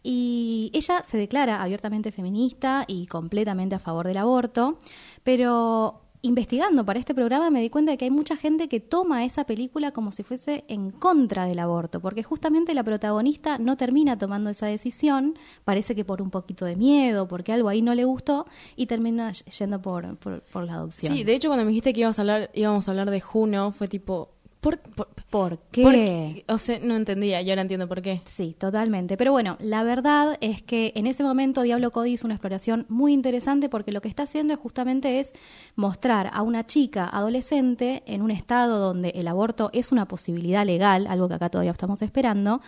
[0.01, 4.79] Y ella se declara abiertamente feminista y completamente a favor del aborto,
[5.23, 9.25] pero investigando para este programa me di cuenta de que hay mucha gente que toma
[9.25, 14.17] esa película como si fuese en contra del aborto, porque justamente la protagonista no termina
[14.17, 18.05] tomando esa decisión, parece que por un poquito de miedo, porque algo ahí no le
[18.05, 21.13] gustó, y termina yendo por, por, por la adopción.
[21.13, 23.71] Sí, de hecho cuando me dijiste que íbamos a hablar, íbamos a hablar de Juno,
[23.71, 24.29] fue tipo,
[24.61, 25.83] ¿por, por, ¿Por qué?
[25.83, 26.45] por qué?
[26.47, 28.21] O sea, no entendía, yo ahora entiendo por qué.
[28.25, 29.17] Sí, totalmente.
[29.17, 33.11] Pero bueno, la verdad es que en ese momento Diablo Cody hizo una exploración muy
[33.11, 35.33] interesante porque lo que está haciendo es justamente es
[35.75, 41.07] mostrar a una chica adolescente en un estado donde el aborto es una posibilidad legal,
[41.07, 42.61] algo que acá todavía estamos esperando,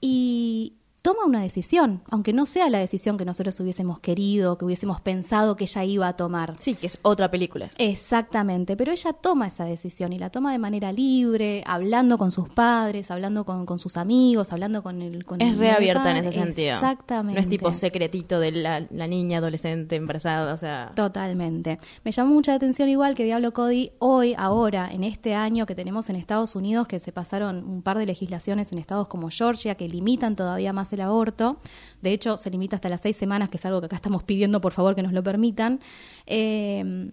[0.00, 5.00] y toma una decisión, aunque no sea la decisión que nosotros hubiésemos querido, que hubiésemos
[5.00, 6.54] pensado que ella iba a tomar.
[6.58, 7.70] Sí, que es otra película.
[7.78, 12.48] Exactamente, pero ella toma esa decisión y la toma de manera libre, hablando con sus
[12.48, 15.24] padres, hablando con, con sus amigos, hablando con el...
[15.24, 16.74] Con Es el reabierta en ese sentido.
[16.74, 17.40] Exactamente.
[17.40, 20.92] No es tipo secretito de la, la niña adolescente embarazada, o sea...
[20.94, 21.78] Totalmente.
[22.04, 26.10] Me llamó mucha atención igual que Diablo Cody hoy, ahora, en este año que tenemos
[26.10, 29.88] en Estados Unidos, que se pasaron un par de legislaciones en estados como Georgia que
[29.88, 31.58] limitan todavía más el aborto.
[32.02, 34.60] De hecho, se limita hasta las seis semanas, que es algo que acá estamos pidiendo,
[34.60, 35.80] por favor, que nos lo permitan.
[36.26, 37.10] Eh,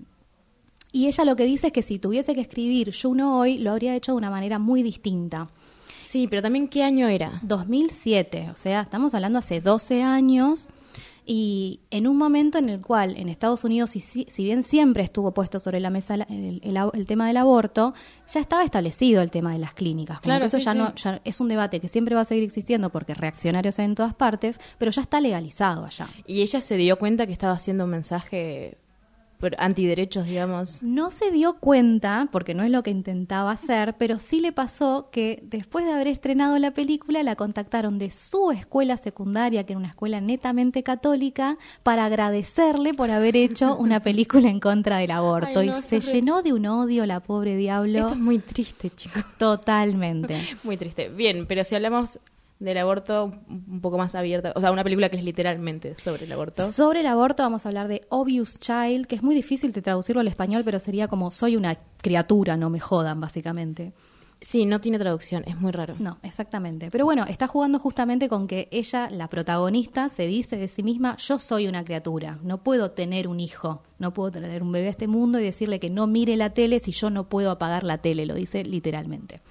[0.92, 3.96] y ella lo que dice es que si tuviese que escribir Juno hoy, lo habría
[3.96, 5.50] hecho de una manera muy distinta.
[6.02, 7.40] Sí, pero también ¿qué año era?
[7.44, 10.70] 2007, o sea, estamos hablando hace 12 años
[11.28, 15.34] y en un momento en el cual en Estados Unidos, si, si bien siempre estuvo
[15.34, 17.94] puesto sobre la mesa el, el ab- el tema del aborto,
[18.32, 20.18] ya estaba establecido el tema de las clínicas.
[20.22, 20.78] Como Claro, que eso sí, ya sí.
[20.80, 23.96] no ya es un debate que siempre va a seguir existiendo porque reaccionarios hay en
[23.96, 26.08] todas partes, pero ya está legalizado allá.
[26.26, 28.78] Y ella se dio cuenta que estaba haciendo un mensaje
[29.58, 30.84] antiderechos, digamos.
[30.84, 35.10] No se dio cuenta, porque no es lo que intentaba hacer, pero sí le pasó
[35.12, 39.80] que después de haber estrenado la película la contactaron de su escuela secundaria, que era
[39.80, 45.60] una escuela netamente católica, para agradecerle por haber hecho una película en contra del aborto.
[45.60, 48.00] Ay, no, y se llenó de un odio la pobre diablo.
[48.00, 49.24] Esto es muy triste, chicos.
[49.38, 50.38] Totalmente.
[50.64, 51.10] Muy triste.
[51.10, 52.20] Bien, pero si hablamos
[52.60, 56.32] del aborto un poco más abierta, o sea, una película que es literalmente sobre el
[56.32, 56.72] aborto.
[56.72, 60.22] Sobre el aborto vamos a hablar de Obvious Child, que es muy difícil de traducirlo
[60.22, 63.94] al español, pero sería como soy una criatura, no me jodan, básicamente.
[64.40, 65.96] Sí, no tiene traducción, es muy raro.
[65.98, 66.90] No, exactamente.
[66.92, 71.18] Pero bueno, está jugando justamente con que ella, la protagonista, se dice de sí misma,
[71.18, 74.92] yo soy una criatura, no puedo tener un hijo, no puedo tener un bebé a
[74.92, 77.98] este mundo y decirle que no mire la tele si yo no puedo apagar la
[77.98, 79.42] tele, lo dice literalmente.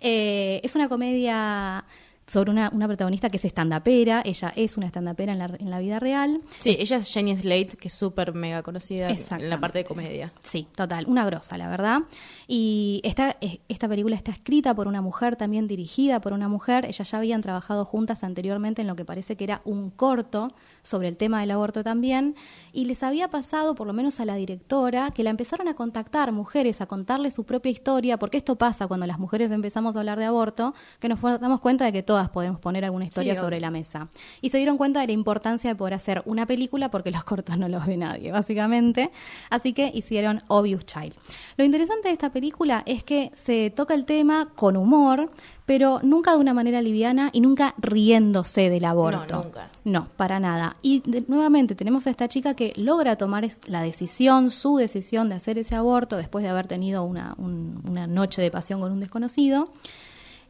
[0.00, 1.86] Eh, es una comedia
[2.26, 5.78] sobre una, una protagonista que es estandapera, ella es una estandapera en la, en la
[5.78, 6.40] vida real.
[6.60, 10.32] Sí, ella es Jenny Slate, que es súper mega conocida en la parte de comedia.
[10.40, 12.02] Sí, total, una grosa, la verdad.
[12.48, 13.36] Y esta,
[13.68, 16.84] esta película está escrita por una mujer, también dirigida por una mujer.
[16.84, 21.08] Ellas ya habían trabajado juntas anteriormente en lo que parece que era un corto sobre
[21.08, 22.34] el tema del aborto también.
[22.72, 26.32] Y les había pasado, por lo menos a la directora, que la empezaron a contactar
[26.32, 30.18] mujeres, a contarle su propia historia, porque esto pasa cuando las mujeres empezamos a hablar
[30.18, 33.60] de aborto, que nos damos cuenta de que todas podemos poner alguna historia Sí, sobre
[33.60, 34.08] la mesa.
[34.40, 37.58] Y se dieron cuenta de la importancia de poder hacer una película porque los cortos
[37.58, 39.10] no los ve nadie, básicamente.
[39.50, 41.12] Así que hicieron Obvious Child.
[41.58, 45.30] Lo interesante de esta película es que se toca el tema con humor,
[45.66, 49.36] pero nunca de una manera liviana y nunca riéndose del aborto.
[49.36, 49.70] No, nunca.
[49.84, 50.76] No, para nada.
[50.80, 55.28] Y de- nuevamente tenemos a esta chica que logra tomar es- la decisión, su decisión
[55.28, 58.90] de hacer ese aborto después de haber tenido una, un- una noche de pasión con
[58.92, 59.68] un desconocido.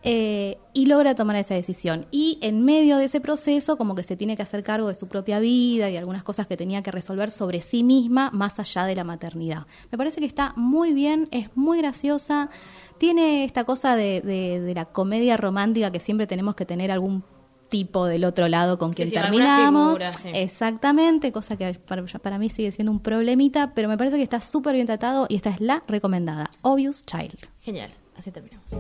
[0.03, 2.07] Eh, y logra tomar esa decisión.
[2.11, 5.09] Y en medio de ese proceso, como que se tiene que hacer cargo de su
[5.09, 8.95] propia vida y algunas cosas que tenía que resolver sobre sí misma, más allá de
[8.95, 9.67] la maternidad.
[9.91, 12.51] Me parece que está muy bien, es muy graciosa,
[12.99, 17.25] tiene esta cosa de, de- de la comedia romántica que siempre tenemos que tener algún
[17.69, 19.95] tipo del otro lado con quien sí, terminamos.
[19.99, 20.29] figura, sí.
[20.33, 24.41] Exactamente, cosa que para, para mí sigue siendo un problemita, pero me parece que está
[24.41, 27.39] súper bien tratado y esta es la recomendada, Obvious Child.
[27.63, 28.71] Genial, así terminamos.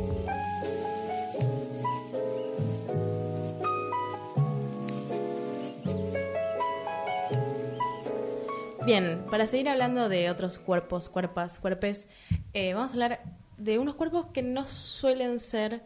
[8.87, 12.07] Bien, para seguir hablando de otros cuerpos, cuerpas, cuerpes,
[12.53, 13.20] eh, vamos a hablar
[13.59, 15.83] de unos cuerpos que no suelen ser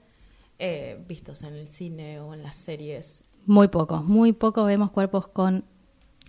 [0.59, 3.25] eh, vistos en el cine o en las series.
[3.47, 5.65] Muy poco, muy poco vemos cuerpos con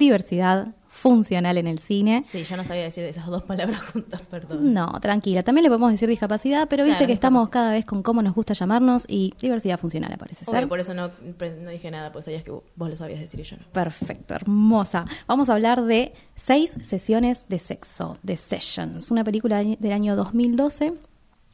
[0.05, 2.21] diversidad funcional en el cine.
[2.23, 4.73] Sí, yo no sabía decir esas dos palabras juntas, perdón.
[4.73, 5.41] No, tranquila.
[5.41, 8.35] También le podemos decir discapacidad, pero viste Claro, que estamos cada vez con cómo nos
[8.35, 10.67] gusta llamarnos y diversidad funcional, parece Obvio, ser.
[10.67, 11.09] por eso no,
[11.63, 13.63] no dije nada, porque sabías que vos lo sabías decir y yo no.
[13.71, 15.05] Perfecto, hermosa.
[15.27, 20.93] Vamos a hablar de seis sesiones de sexo, de Sessions, una película del año 2012.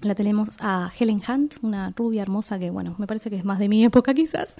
[0.02, 3.58] La tenemos a Helen Hunt, una rubia hermosa que, bueno, me parece que es más
[3.58, 4.56] de mi época quizás.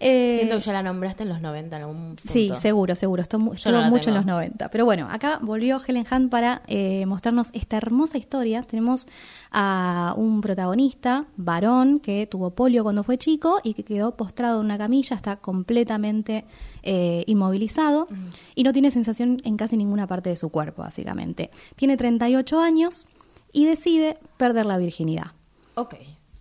[0.00, 2.22] Eh, Siento que ya la nombraste en los 90 en algún punto.
[2.24, 3.20] Sí, seguro, seguro.
[3.20, 4.70] Estuvo, no estuvo mucho en los 90.
[4.70, 8.62] Pero bueno, acá volvió Helen Hunt para eh, mostrarnos esta hermosa historia.
[8.62, 9.08] Tenemos
[9.50, 14.64] a un protagonista, varón, que tuvo polio cuando fue chico y que quedó postrado en
[14.64, 16.46] una camilla, está completamente
[16.82, 18.06] eh, inmovilizado
[18.54, 21.50] y no tiene sensación en casi ninguna parte de su cuerpo, básicamente.
[21.76, 23.04] Tiene 38 años
[23.52, 25.32] y decide perder la virginidad.
[25.74, 25.94] Ok.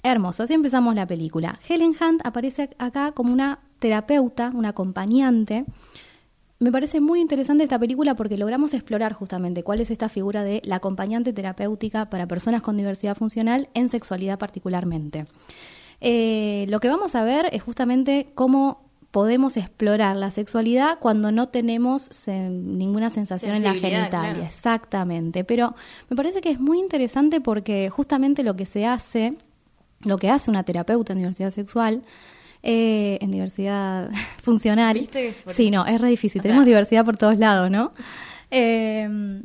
[0.04, 1.60] Hermoso, así empezamos la película.
[1.68, 5.66] Helen Hunt aparece acá como una terapeuta, una acompañante.
[6.60, 10.62] Me parece muy interesante esta película porque logramos explorar justamente cuál es esta figura de
[10.64, 15.28] la acompañante terapéutica para personas con diversidad funcional en sexualidad particularmente.
[16.02, 21.48] Eh, lo que vamos a ver es justamente cómo podemos explorar la sexualidad cuando no
[21.50, 24.10] tenemos se- ninguna sensación en la genitalia.
[24.10, 24.44] claro.
[24.44, 25.76] Exactamente, pero
[26.10, 29.38] me parece que es muy interesante porque justamente lo que se hace,
[30.02, 32.04] lo que hace una terapeuta en diversidad sexual,
[32.64, 34.10] eh, en diversidad
[34.44, 34.98] funcional.
[35.00, 35.34] ¿Viste?
[35.54, 35.72] Sí, eso.
[35.78, 36.40] no, es re difícil.
[36.40, 37.94] O sea- Tenemos diversidad por todos lados, ¿no?
[38.52, 39.42] Eh,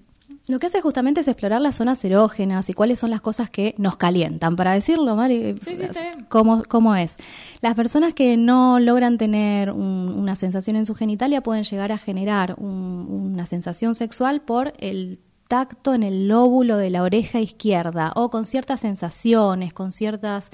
[0.48, 3.74] lo que hace justamente es explorar las zonas erógenas y cuáles son las cosas que
[3.78, 4.56] nos calientan.
[4.56, 6.00] Para decirlo, Mari, Sí, sí.
[6.28, 7.16] ¿cómo, cómo es?
[7.60, 11.98] Las personas que no logran tener un- una sensación en su genitalia pueden llegar a
[11.98, 18.12] generar un- una sensación sexual por el tacto en el lóbulo de la oreja izquierda
[18.16, 20.50] o con ciertas sensaciones, con ciertas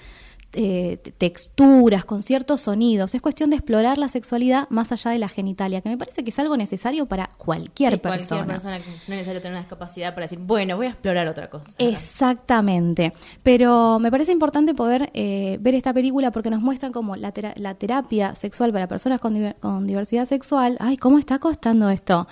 [0.55, 3.15] eh, te- texturas, con ciertos sonidos.
[3.15, 6.31] Es cuestión de explorar la sexualidad más allá de la genitalia, que me parece que
[6.31, 8.45] es algo necesario para cualquier Sí, persona.
[8.45, 11.29] Cualquier persona que no es necesario tener una discapacidad para decir, bueno, voy a explorar
[11.29, 11.71] otra cosa.
[11.79, 13.13] Exactamente.
[13.43, 17.55] Pero me parece importante poder eh, ver esta película porque nos muestran cómo la, tera-
[17.57, 22.27] la terapia sexual para personas con, diver- con diversidad sexual, ay, ¿cómo está costando esto?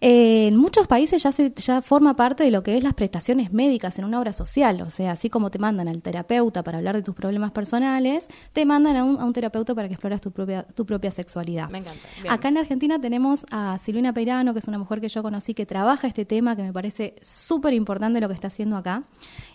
[0.00, 3.52] Eh, en muchos países ya, se, ya forma parte de lo que es las prestaciones
[3.52, 4.80] médicas en una obra social.
[4.82, 8.64] O sea, así como te mandan al terapeuta para hablar de tus problemas personales, te
[8.64, 11.68] mandan a un, a un terapeuta para que explores tu propia, tu propia sexualidad.
[11.70, 12.00] Me encanta.
[12.22, 12.32] Bien.
[12.32, 15.66] Acá en Argentina tenemos a Silvina Peirano, que es una mujer que yo conocí que
[15.66, 19.02] trabaja este tema, que me parece súper importante lo que está haciendo acá.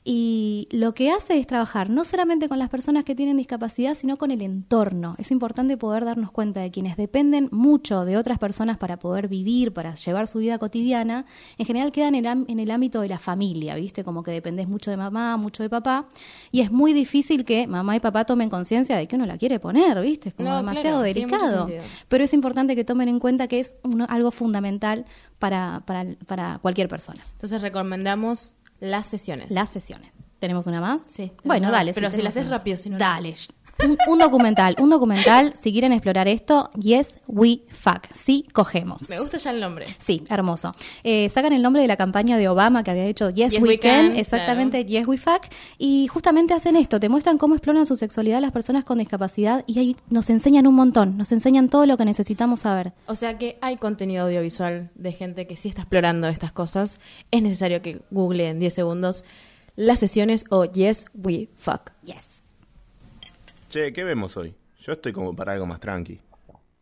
[0.04, 4.18] Y lo que hace es trabajar no solamente con las personas que tienen discapacidad, sino
[4.18, 5.16] con el entorno.
[5.18, 9.74] Es importante poder darnos cuenta de quienes dependen mucho de otras personas para poder vivir,
[9.74, 11.26] para llevar su vida cotidiana,
[11.58, 14.04] en general quedan en, el ámbito de la familia, ¿viste?
[14.04, 16.08] Como que dependés mucho de mamá, mucho de papá,
[16.52, 19.60] y es muy difícil que mamá y papá tomen conciencia de que uno la quiere
[19.60, 20.30] poner, ¿viste?
[20.30, 21.70] Es como No, demasiado claro, delicado.
[22.08, 25.06] Pero es importante que tomen en cuenta que es uno- algo fundamental
[25.40, 27.22] para, para, para cualquier persona.
[27.34, 29.52] Entonces recomendamos las sesiones.
[29.52, 30.10] Las sesiones.
[30.40, 31.08] ¿Tenemos una más?
[31.10, 31.94] Sí, Bueno, dale.
[31.94, 33.00] pero si tenemos la haces rápido, si no, no.
[33.00, 33.34] Dale.
[33.80, 39.10] Un, un documental, un documental, si quieren explorar esto, Yes We Fuck, sí cogemos.
[39.10, 39.88] Me gusta ya el nombre.
[39.98, 40.76] Sí, hermoso.
[41.04, 43.70] Eh, sacan el nombre de la campaña de Obama que había hecho Yes, Yes We,
[43.70, 47.86] We Can, Can, exactamente, Yes We Fuck, y justamente hacen esto, te muestran cómo exploran
[47.86, 51.86] su sexualidad las personas con discapacidad y ahí nos enseñan un montón, nos enseñan todo
[51.86, 52.94] lo que necesitamos saber.
[53.08, 57.00] O sea que hay contenido audiovisual de gente que sí está explorando estas cosas.
[57.32, 59.26] Es necesario que google en 10 segundos
[59.76, 61.92] las sesiones o Yes We Fuck.
[62.04, 62.33] Yes.
[63.74, 64.54] Che, ¿qué vemos hoy?
[64.82, 66.22] Yo estoy como para algo más tranqui.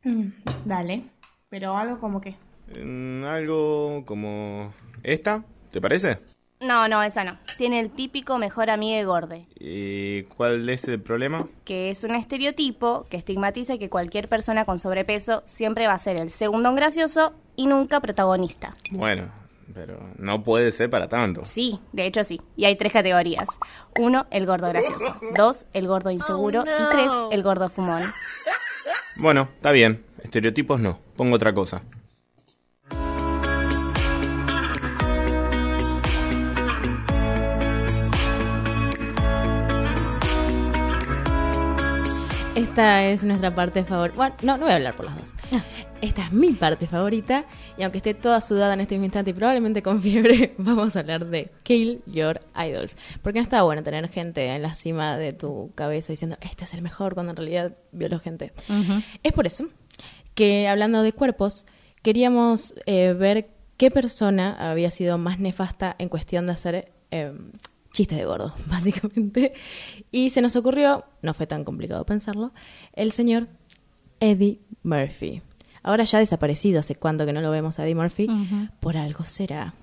[0.03, 0.25] Mm,
[0.65, 1.05] dale.
[1.47, 2.19] Pero algo como.
[2.19, 4.73] Mm, algo como...
[5.01, 5.41] ¿Esta?
[5.71, 6.17] ¿Te parece?
[6.59, 7.37] No, no, esa no.
[7.57, 11.47] Tiene el típico mejor amigo gorde, ¿Y cuál es el problema?
[11.63, 16.17] que es un estereotipo que estigmatiza que cualquier persona con sobrepeso siempre va a ser
[16.17, 18.75] el segundo gracioso y nunca protagonista.
[18.91, 19.31] Bueno,
[19.73, 21.45] pero no puede ser para tanto.
[21.45, 22.41] Sí, de hecho sí.
[22.55, 23.47] Y hay tres categorías.
[23.99, 25.17] Uno, el gordo gracioso.
[25.35, 26.63] Dos, el gordo inseguro.
[26.63, 28.03] Y tres, el gordo fumón.
[29.17, 30.03] Bueno, está bien.
[30.23, 30.99] Estereotipos no.
[31.15, 31.81] Pongo otra cosa.
[42.71, 44.15] Esta es nuestra parte favorita.
[44.15, 45.35] Bueno, no, no voy a hablar por las dos.
[46.01, 47.43] Esta es mi parte favorita.
[47.77, 51.25] Y aunque esté toda sudada en este instante y probablemente con fiebre, vamos a hablar
[51.25, 52.95] de Kill Your Idols.
[53.21, 56.73] Porque no está bueno tener gente en la cima de tu cabeza diciendo, este es
[56.73, 58.53] el mejor, cuando en realidad violó gente.
[59.21, 59.67] Es por eso
[60.33, 61.65] que, hablando de cuerpos,
[62.01, 67.33] queríamos eh, ver qué persona había sido más nefasta en cuestión de hacer eh,
[67.91, 69.53] chistes de gordo, básicamente.
[70.11, 72.51] Y se nos ocurrió, no fue tan complicado pensarlo,
[72.93, 73.47] el señor
[74.19, 75.41] Eddie Murphy.
[75.83, 78.29] Ahora ya desaparecido, hace cuánto que no lo vemos a Eddie Murphy,
[78.79, 79.73] por algo será.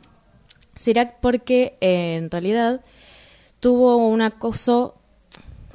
[0.77, 2.83] Será porque eh, en realidad
[3.59, 4.95] tuvo un acoso,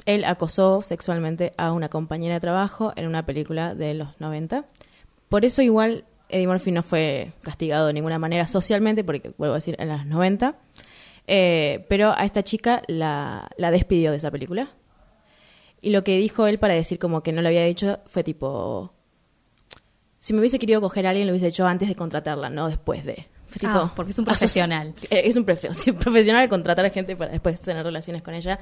[0.06, 4.64] él acosó sexualmente a una compañera de trabajo en una película de los 90.
[5.28, 9.58] Por eso igual Eddie Murphy no fue castigado de ninguna manera socialmente, porque vuelvo a
[9.58, 10.54] decir, en los 90.
[11.26, 14.70] Eh, pero a esta chica la, la despidió de esa película.
[15.80, 18.92] Y lo que dijo él para decir como que no lo había dicho fue tipo...
[20.18, 23.04] Si me hubiese querido coger a alguien, lo hubiese hecho antes de contratarla, no después
[23.04, 23.26] de.
[23.46, 24.94] Fue tipo, Ah, porque es un "Ah, sos- profesional".
[25.10, 28.58] es un profe- sí, profesional contratar a gente para después tener relaciones con ella.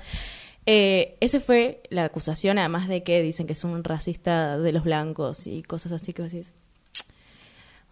[0.67, 4.83] Eh, esa fue la acusación, además de que dicen que es un racista de los
[4.83, 6.53] blancos y cosas así que decís.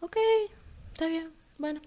[0.00, 0.16] Ok,
[0.92, 1.80] está bien, bueno.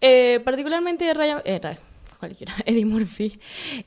[0.00, 1.78] Eh, particularmente Ryan, eh, Ryan-
[2.18, 3.38] cualquiera, Eddie Murphy,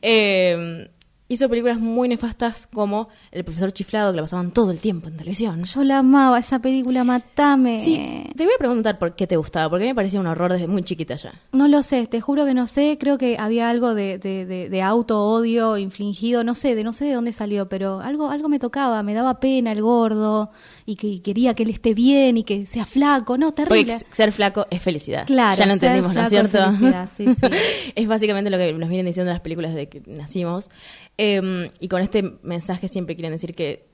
[0.01, 0.89] eh,
[1.27, 5.17] hizo películas muy nefastas como El profesor chiflado, que la pasaban todo el tiempo en
[5.17, 5.63] televisión.
[5.63, 7.83] Yo la amaba, esa película, matame.
[7.83, 10.27] Sí, te voy a preguntar por qué te gustaba, porque a mí me parecía un
[10.27, 11.33] horror desde muy chiquita ya.
[11.51, 14.69] No lo sé, te juro que no sé, creo que había algo de, de, de,
[14.69, 18.59] de auto-odio infligido, no sé, de no sé de dónde salió, pero algo, algo me
[18.59, 20.51] tocaba, me daba pena el gordo
[20.85, 23.97] y que y quería que él esté bien y que sea flaco, no, terrible.
[24.11, 25.25] ser flaco es felicidad.
[25.25, 26.57] Claro, ya lo ser entendimos, ¿no es cierto?
[26.57, 27.47] felicidad, sí, sí.
[27.95, 30.69] es básicamente lo que nos vienen diciendo las películas de que nacimos.
[31.17, 33.87] Eh, y con este mensaje siempre quieren decir que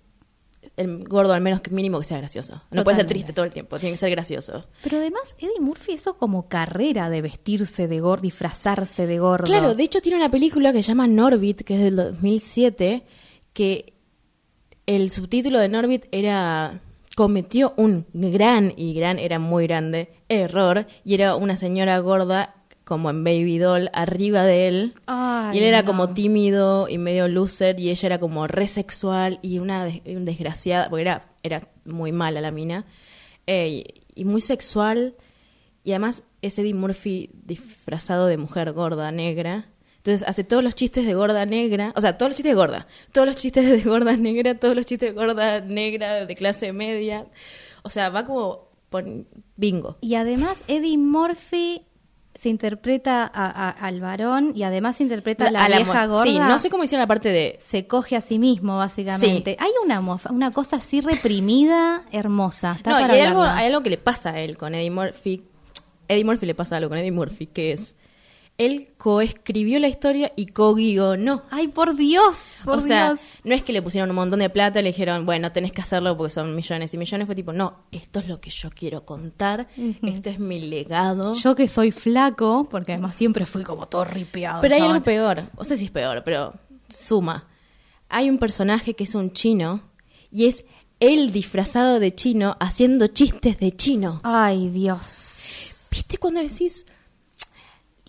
[0.78, 2.62] el gordo al menos que mínimo que sea gracioso.
[2.72, 4.66] No puede ser triste todo el tiempo, tiene que ser gracioso.
[4.82, 9.46] Pero además, Eddie Murphy, eso como carrera de vestirse de gordo, disfrazarse de gordo.
[9.46, 13.04] Claro, de hecho tiene una película que se llama Norbit, que es del 2007,
[13.54, 13.94] que
[14.86, 16.82] el subtítulo de Norbit era
[17.16, 23.10] cometió un gran, y gran era muy grande, error, y era una señora gorda como
[23.10, 24.94] en Baby Doll arriba de él.
[25.08, 25.86] Ay, y él era no.
[25.88, 30.26] como tímido y medio loser, y ella era como re sexual y una des- un
[30.26, 32.86] desgraciada, porque era, era muy mala la mina,
[33.48, 33.70] eh,
[34.16, 35.16] y, y muy sexual.
[35.86, 39.68] Y además es Eddie Murphy disfrazado de mujer gorda, negra.
[39.98, 42.88] Entonces hace todos los chistes de gorda negra, o sea, todos los chistes de gorda,
[43.14, 47.26] todos los chistes de gorda negra, todos los chistes de gorda negra de clase media.
[47.84, 49.06] O sea, va como por
[49.56, 49.98] bingo.
[50.02, 51.84] Y además, Eddie Murphy
[52.36, 56.24] se interpreta a- a- al varón y además interpreta a la, A la vieja gorda.
[56.24, 57.58] Sí, no sé cómo hicieron la parte de...
[57.60, 59.52] Se coge a sí mismo, básicamente.
[59.52, 59.58] Sí.
[59.60, 62.74] Hay una, mofa- una cosa así reprimida, hermosa.
[62.78, 65.44] Está No, y hay algo, hay algo que le pasa a él con Eddie Murphy.
[66.08, 67.96] Eddie Murphy le pasa algo con Eddie Murphy, que es...
[68.58, 71.42] Él coescribió la historia y co-guionó.
[71.50, 73.20] Ay, por Dios, por o sea, Dios.
[73.44, 75.82] no es que le pusieron un montón de plata y le dijeron, bueno, tenés que
[75.82, 77.26] hacerlo porque son millones y millones.
[77.26, 79.68] Fue tipo, no, esto es lo que yo quiero contar,
[80.04, 81.34] este es mi legado.
[81.34, 84.62] Yo que soy flaco, porque además siempre fui como todo ripeado.
[84.62, 86.54] pero hay algo peor, no sé si es peor, pero
[86.90, 87.48] suma.
[88.08, 89.82] Hay un personaje que es un chino
[90.32, 90.64] y es
[91.00, 94.22] él disfrazado de chino haciendo chistes de chino.
[94.24, 95.88] Ay, Dios.
[95.92, 96.86] ¿Viste cuando decís,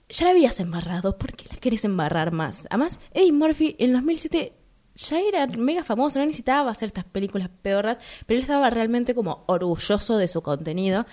[0.08, 2.66] ya la habías embarrado, ¿por qué la querés embarrar más?
[2.70, 4.52] Además, Eddie Murphy en 2007
[4.94, 9.44] ya era mega famoso, no necesitaba hacer estas películas pedorras, pero él estaba realmente como
[9.46, 11.06] orgulloso de su contenido.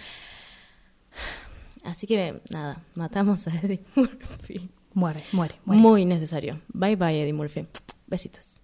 [1.84, 4.70] Así que nada, matamos a Eddie Murphy.
[4.94, 5.82] Muere, muere, muere.
[5.82, 6.62] Muy necesario.
[6.68, 7.66] Bye bye, Eddie Murphy.
[8.08, 8.61] Besitos.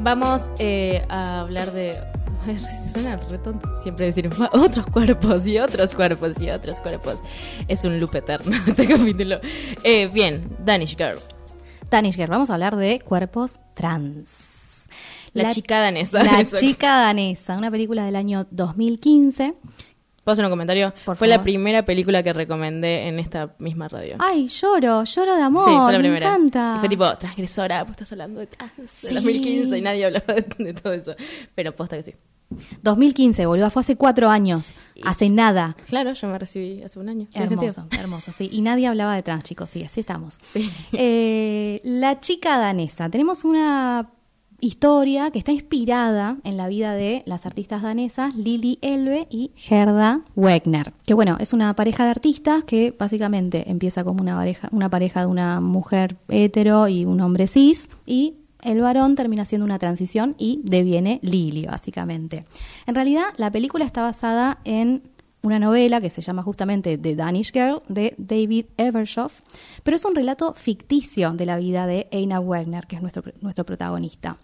[0.00, 1.96] Vamos eh, a hablar de.
[2.92, 7.16] Suena re tonto siempre decir "Ma- otros cuerpos y otros cuerpos y otros cuerpos.
[7.66, 9.38] Es un loop eterno este capítulo.
[9.84, 11.18] Eh, bien, Danish Girl.
[11.90, 14.88] Danish Girl, vamos a hablar de cuerpos trans.
[15.34, 16.24] La chica danesa.
[16.24, 16.56] La Eso.
[16.56, 19.54] chica danesa, una película del año 2015.
[20.28, 20.92] ¿Puedo hacer un comentario?
[21.06, 24.16] Por fue la primera película que recomendé en esta misma radio.
[24.18, 25.64] Ay, lloro, lloro de amor.
[25.66, 26.26] sí, fue la me primera.
[26.28, 26.74] encanta.
[26.76, 29.14] Y fue tipo, transgresora, pues estás hablando de trans, Sí.
[29.14, 31.14] 2015 y nadie hablaba de, de todo eso.
[31.54, 32.14] Pero posta que sí.
[32.82, 34.74] 2015, boludo, fue hace cuatro años.
[35.02, 35.76] Hace nada.
[35.88, 37.26] Claro, yo me recibí hace un año.
[37.32, 38.50] Hermoso, hermoso, sí.
[38.52, 40.38] Y nadie hablaba de trans, chicos, sí, así estamos.
[40.92, 43.08] Eh, la chica danesa.
[43.08, 44.10] Tenemos una
[44.60, 50.22] historia que está inspirada en la vida de las artistas danesas Lili Elbe y Gerda
[50.34, 50.92] Wegner.
[51.06, 55.20] Que bueno, es una pareja de artistas que básicamente empieza como una pareja, una pareja
[55.20, 60.34] de una mujer hetero y un hombre cis y el varón termina siendo una transición
[60.36, 62.44] y deviene Lili, básicamente.
[62.86, 65.02] En realidad, la película está basada en
[65.48, 69.40] una novela que se llama justamente The Danish Girl de David Evershoff,
[69.82, 73.64] pero es un relato ficticio de la vida de Einar Werner, que es nuestro, nuestro
[73.66, 74.38] protagonista.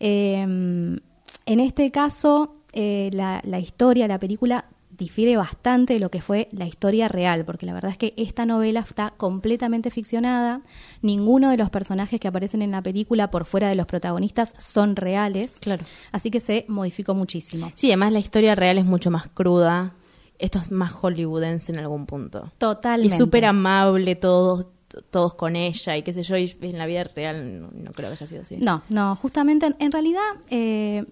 [0.00, 6.22] Eh, en este caso, eh, la, la historia, la película difiere bastante de lo que
[6.22, 10.62] fue la historia real, porque la verdad es que esta novela está completamente ficcionada,
[11.02, 14.96] ninguno de los personajes que aparecen en la película por fuera de los protagonistas son
[14.96, 15.84] reales, Claro.
[16.12, 17.70] así que se modificó muchísimo.
[17.74, 19.92] Sí, además la historia real es mucho más cruda.
[20.38, 22.52] Esto es más hollywoodense en algún punto.
[22.58, 23.14] Totalmente.
[23.14, 24.66] Y súper amable, todos,
[25.10, 26.36] todos con ella y qué sé yo.
[26.36, 28.56] Y en la vida real no, no creo que haya sido así.
[28.58, 31.04] No, no, justamente en, en realidad eh,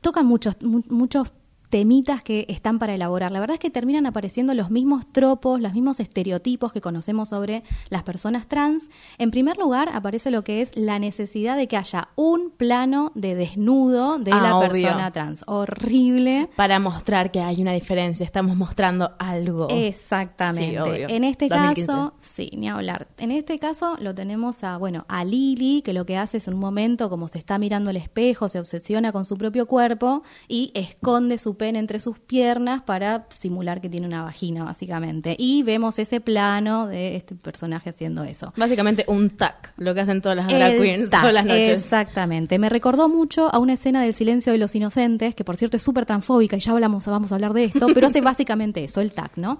[0.00, 1.32] tocan muchos, mu- muchos
[1.68, 3.32] temitas que están para elaborar.
[3.32, 7.62] La verdad es que terminan apareciendo los mismos tropos, los mismos estereotipos que conocemos sobre
[7.90, 8.90] las personas trans.
[9.18, 13.34] En primer lugar, aparece lo que es la necesidad de que haya un plano de
[13.34, 14.70] desnudo de Ah, la obvio.
[14.70, 15.42] persona trans.
[15.46, 16.48] Horrible.
[16.56, 19.68] Para mostrar que hay una diferencia, estamos mostrando algo.
[19.70, 20.70] Exactamente.
[20.70, 21.08] Sí, obvio.
[21.08, 21.86] En este 2015.
[21.86, 23.08] caso, sí, ni hablar.
[23.18, 26.54] En este caso lo tenemos a, bueno, a Lily, que lo que hace es en
[26.54, 30.70] un momento, como se está mirando al espejo, se obsesiona con su propio cuerpo y
[30.74, 35.34] esconde su pene entre sus piernas para simular que tiene una vagina, básicamente.
[35.38, 38.52] Y vemos ese plano de este personaje haciendo eso.
[38.54, 41.82] Básicamente un tac, lo que hacen todas las drag queens tac, todas las noches.
[41.82, 42.58] Exactamente.
[42.58, 45.82] Me recordó mucho a una escena del silencio de los inocentes, que por cierto es
[45.82, 49.12] súper transfóbica y ya hablamos, vamos a hablar de esto, pero hace básicamente eso, el
[49.12, 49.58] tac, ¿no?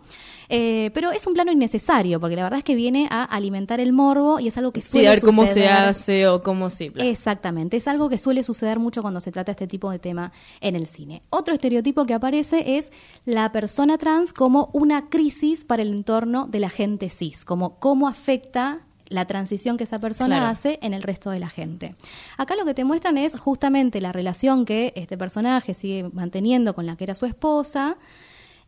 [0.48, 3.92] Eh, pero es un plano innecesario, porque la verdad es que viene a alimentar el
[3.92, 5.70] morbo y es algo que Sí, suele a ver cómo se suceder.
[5.70, 6.88] hace o cómo sí.
[6.90, 7.04] bla.
[7.04, 10.76] Exactamente, es algo que suele suceder mucho cuando se trata este tipo de tema en
[10.76, 11.22] el cine.
[11.30, 12.92] Otro estereotipo que aparece es
[13.24, 18.08] la persona trans como una crisis para el entorno de la gente cis, como cómo
[18.08, 20.50] afecta la transición que esa persona Claro.
[20.52, 21.94] hace en el resto de la gente.
[22.38, 26.86] Acá lo que te muestran es justamente la relación que este personaje sigue manteniendo con
[26.86, 27.96] la que era su esposa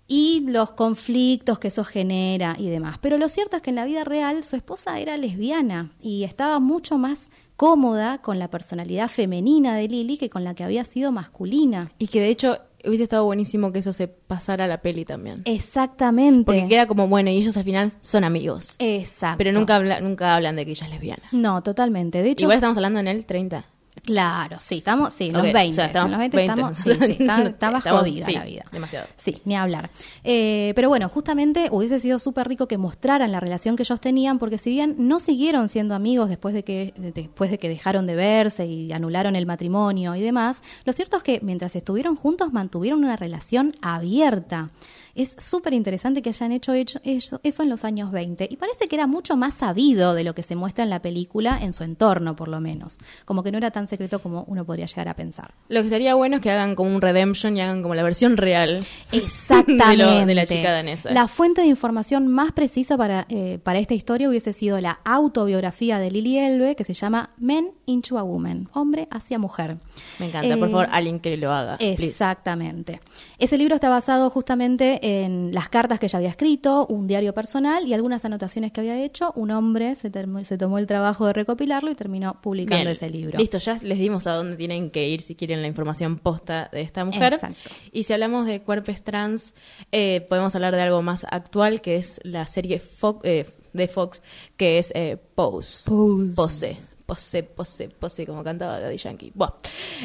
[0.08, 2.98] y los conflictos que eso genera y demás.
[3.00, 6.60] Pero lo cierto es que en la vida real su esposa era lesbiana y estaba
[6.60, 11.10] mucho más cómoda con la personalidad femenina de Lily que con la que había sido
[11.12, 11.90] masculina.
[11.98, 15.42] Y que de hecho hubiese estado buenísimo que eso se pasara a la peli también.
[15.44, 16.44] Exactamente.
[16.44, 18.76] Porque queda como, bueno, y ellos al final son amigos.
[18.78, 19.38] Exacto.
[19.38, 21.22] Pero nunca, habla- nunca hablan de que ella es lesbiana.
[21.32, 22.22] No, totalmente.
[22.22, 23.64] De hecho, Igual estamos hablando en el 30.
[24.06, 25.68] Claro, sí, estamos, sí, los 20.
[25.68, 26.52] o sea, estamos en los 20, 20.
[26.52, 28.64] estamos, sí, sí, está- estaba Estamos- jodida sí, la vida.
[28.72, 29.06] demasiado.
[29.16, 29.90] Sí, ni hablar.
[30.24, 34.38] Eh, pero bueno, justamente hubiese sido súper rico que mostraran la relación que ellos tenían,
[34.38, 38.06] porque si bien no siguieron siendo amigos después de que de- después de que dejaron
[38.06, 42.52] de verse y anularon el matrimonio y demás, lo cierto es que mientras estuvieron juntos
[42.52, 44.70] mantuvieron una relación abierta.
[45.16, 48.86] Es súper interesante que hayan hecho, hecho eso, eso en los años 20 y parece
[48.86, 51.82] que era mucho más sabido de lo que se muestra en la película en su
[51.84, 52.98] entorno, por lo menos.
[53.24, 55.54] Como que no era tan secreto como uno podría llegar a pensar.
[55.68, 58.36] Lo que estaría bueno es que hagan como un redemption y hagan como la versión
[58.36, 58.84] real.
[59.12, 59.86] Exactamente.
[59.86, 61.10] De, lo- de la chica danesa.
[61.12, 65.98] La fuente de información más precisa para, eh, para esta historia hubiese sido la autobiografía
[65.98, 69.78] de Lily Elbe, que se llama Men into a Woman, hombre hacia mujer.
[70.18, 71.76] Me encanta, por Eh, favor, alguien que lo haga.
[71.76, 72.04] please.
[72.06, 73.00] Exactamente.
[73.38, 77.86] Ese libro está basado justamente en las cartas que ella había escrito, un diario personal
[77.86, 79.32] y algunas anotaciones que había hecho.
[79.36, 80.10] Un hombre se,
[80.44, 83.38] se tomó el trabajo de recopilarlo y terminó publicando Bien, ese libro.
[83.38, 86.80] Listo, ya les dimos a dónde tienen que ir si quieren la información posta de
[86.80, 87.34] esta mujer.
[87.34, 87.70] Exacto.
[87.92, 89.54] Y si hablamos de cuerpos trans,
[89.92, 94.22] eh, podemos hablar de algo más actual, que es la serie Fo- eh, de Fox,
[94.56, 95.88] que es eh, Pose.
[95.88, 96.34] Pose.
[96.34, 96.78] Pose.
[97.06, 99.30] Pose, pose, pose, como cantaba Daddy Yankee.
[99.32, 99.52] Buah.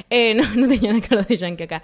[0.08, 1.82] Eh, no, no tenía la cara de Yankee acá.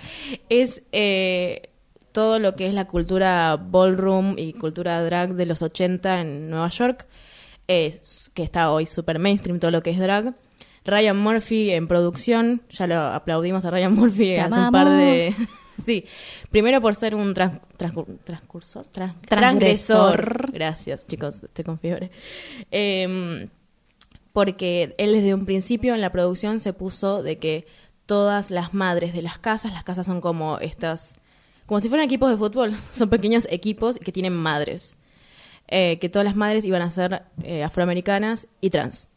[0.47, 1.71] Es eh,
[2.17, 6.69] todo lo que es la cultura ballroom y cultura drag de los 80 en Nueva
[6.69, 7.05] York,
[7.67, 8.01] eh,
[8.33, 10.33] que está hoy super mainstream, todo lo que es drag.
[10.83, 15.35] Ryan Murphy en producción, ya lo aplaudimos a Ryan Murphy Te hace un par de...
[15.85, 16.05] sí,
[16.49, 20.15] primero por ser un trans- transcur- transcursor, tran- Transgresor.
[20.15, 20.51] transgresor.
[20.53, 22.09] Gracias, chicos, estoy con fiebre.
[22.71, 23.47] Em,
[24.33, 27.67] porque él desde un principio en la producción se puso de que
[28.07, 31.13] todas las madres de las casas, las casas son como estas,
[31.67, 34.97] como si fueran equipos de fútbol, son pequeños equipos que tienen madres,
[35.69, 39.09] Eh, que todas las madres iban a ser eh, afroamericanas y trans.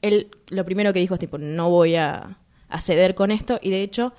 [0.00, 2.38] Él lo primero que dijo es tipo, no voy a,
[2.68, 4.12] a ceder con esto y de hecho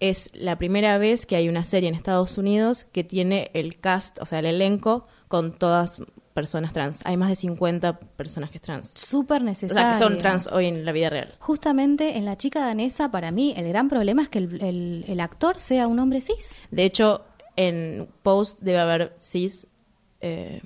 [0.00, 4.20] es la primera vez que hay una serie en Estados Unidos que tiene el cast,
[4.20, 6.02] o sea, el elenco con todas
[6.34, 7.00] personas trans.
[7.04, 8.90] Hay más de 50 personajes trans.
[8.94, 9.82] Súper O necesario.
[9.82, 11.32] sea, que son trans hoy en la vida real.
[11.38, 15.20] Justamente en la chica danesa, para mí, el gran problema es que el, el- el
[15.20, 16.60] actor sea un hombre cis.
[16.70, 17.24] De hecho,
[17.56, 19.68] en Post debe haber cis
[20.20, 20.60] eh,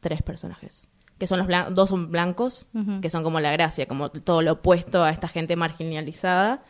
[0.00, 0.88] tres personajes.
[1.18, 2.66] Que son los blancos, dos son blancos,
[3.00, 6.62] que son como la gracia, como todo lo opuesto a esta gente marginalizada.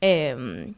[0.00, 0.72] Eh,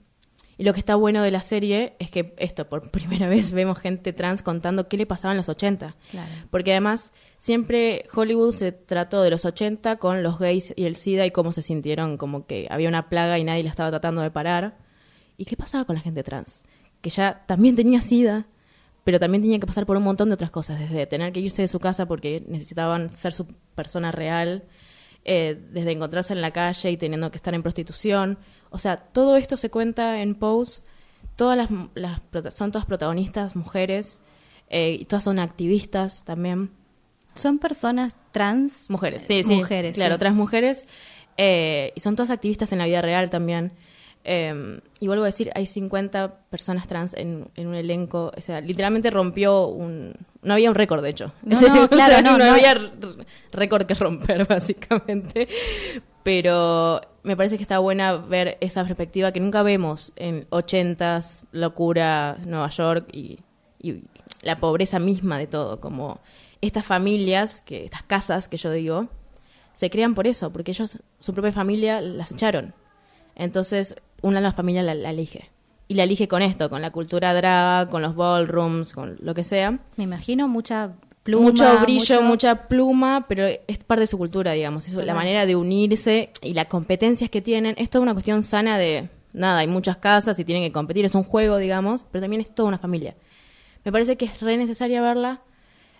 [0.56, 3.78] y lo que está bueno de la serie es que esto, por primera vez vemos
[3.78, 5.96] gente trans contando qué le pasaba en los 80.
[6.10, 6.30] Claro.
[6.50, 11.26] Porque además siempre Hollywood se trató de los 80 con los gays y el SIDA
[11.26, 14.30] y cómo se sintieron como que había una plaga y nadie la estaba tratando de
[14.30, 14.78] parar.
[15.36, 16.62] ¿Y qué pasaba con la gente trans?
[17.00, 18.46] Que ya también tenía SIDA,
[19.02, 21.62] pero también tenía que pasar por un montón de otras cosas, desde tener que irse
[21.62, 24.64] de su casa porque necesitaban ser su persona real,
[25.24, 28.38] eh, desde encontrarse en la calle y teniendo que estar en prostitución.
[28.70, 30.84] O sea, todo esto se cuenta en Pose.
[31.36, 32.20] Todas las, las
[32.54, 34.20] son todas protagonistas, mujeres,
[34.68, 36.70] eh, y todas son activistas también.
[37.34, 38.88] Son personas trans.
[38.90, 39.54] Mujeres, sí, sí.
[39.56, 40.16] Mujeres, Claro, sí.
[40.16, 40.84] otras mujeres.
[41.36, 43.72] eh, y son todas activistas en la vida real también.
[44.24, 48.32] Eh, y vuelvo a decir, hay 50 personas trans en, en un elenco.
[48.36, 50.14] O sea, literalmente rompió un...
[50.42, 51.32] No había un récord, de hecho.
[51.42, 52.50] No, o claro, sea, no, no.
[52.50, 52.74] había
[53.52, 55.48] récord que romper, básicamente.
[56.22, 62.38] Pero me parece que está buena ver esa perspectiva que nunca vemos en 80s, locura,
[62.46, 63.40] Nueva York y,
[63.78, 64.04] y
[64.40, 65.80] la pobreza misma de todo.
[65.80, 66.20] Como
[66.62, 69.08] estas familias, que estas casas que yo digo,
[69.74, 72.74] se crean por eso, porque ellos, su propia familia, las echaron.
[73.36, 75.50] Entonces, una de las familias la, la elige.
[75.88, 79.44] Y la elige con esto, con la cultura drag, con los ballrooms, con lo que
[79.44, 79.78] sea.
[79.96, 81.50] Me imagino mucha pluma.
[81.50, 84.86] mucho brillo, mucho- mucha pluma, pero es parte de su cultura, digamos.
[84.88, 87.74] Es la manera de unirse y las competencias que tienen.
[87.78, 91.14] Es toda una cuestión sana de, nada, hay muchas casas y tienen que competir, es
[91.14, 93.14] un juego, digamos, pero también es toda una familia.
[93.84, 95.42] Me parece que es re necesaria verla.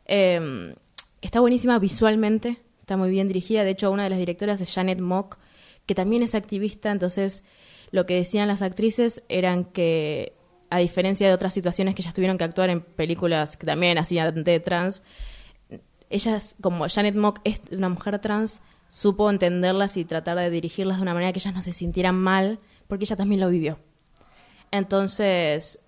[0.07, 0.75] Eh,
[1.21, 3.65] está buenísima visualmente, está muy bien dirigida.
[3.65, 5.37] De hecho, una de las directoras es Janet Mock,
[5.87, 6.91] que también es activista.
[6.91, 7.45] Entonces,
[7.91, 10.35] lo que decían las actrices eran que,
[10.71, 14.45] a diferencia de otras situaciones que ellas tuvieron que actuar en películas que también hacían
[14.45, 15.03] de trans,
[16.11, 21.03] ellas, como Janet Mock es una mujer trans, supo entenderlas y tratar de dirigirlas de
[21.03, 23.79] una manera que ellas no se sintieran mal, porque ella también lo vivió.
[24.71, 25.81] Entonces,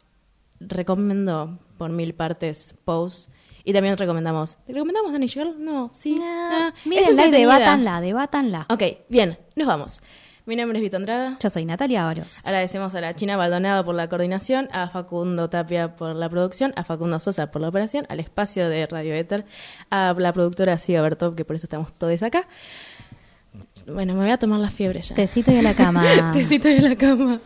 [0.61, 3.31] recomiendo por mil partes Pose.
[3.67, 4.59] Y también recomendamos.
[4.65, 5.57] ¿Te recomendamos Danny Girl?
[5.59, 6.17] No, sí.
[6.23, 7.39] Ah, es Mírenla y entretenida.
[7.41, 8.67] debátanla, debátanla.
[8.71, 10.01] Ok, bien, nos vamos.
[10.45, 11.37] Mi nombre es Vito Andrada.
[11.43, 12.47] Yo soy Natalia Ábalos.
[12.47, 16.85] Agradecemos a la China Baldonado por la coordinación, a Facundo Tapia por la producción, a
[16.85, 19.45] Facundo Sosa por la operación, al espacio de Radio Éter,
[19.91, 22.47] a la productora Siga Bertov, que por eso estamos todos acá.
[23.89, 25.17] Bueno, me voy a tomar la fiebre ya.
[25.17, 26.05] Tecito y a la cama.
[26.33, 27.41] Tecito de la cama.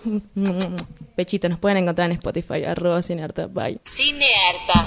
[1.16, 3.80] Pechito, nos pueden encontrar en Spotify, arroba cinearta, bye.
[3.86, 4.86] Cinearta.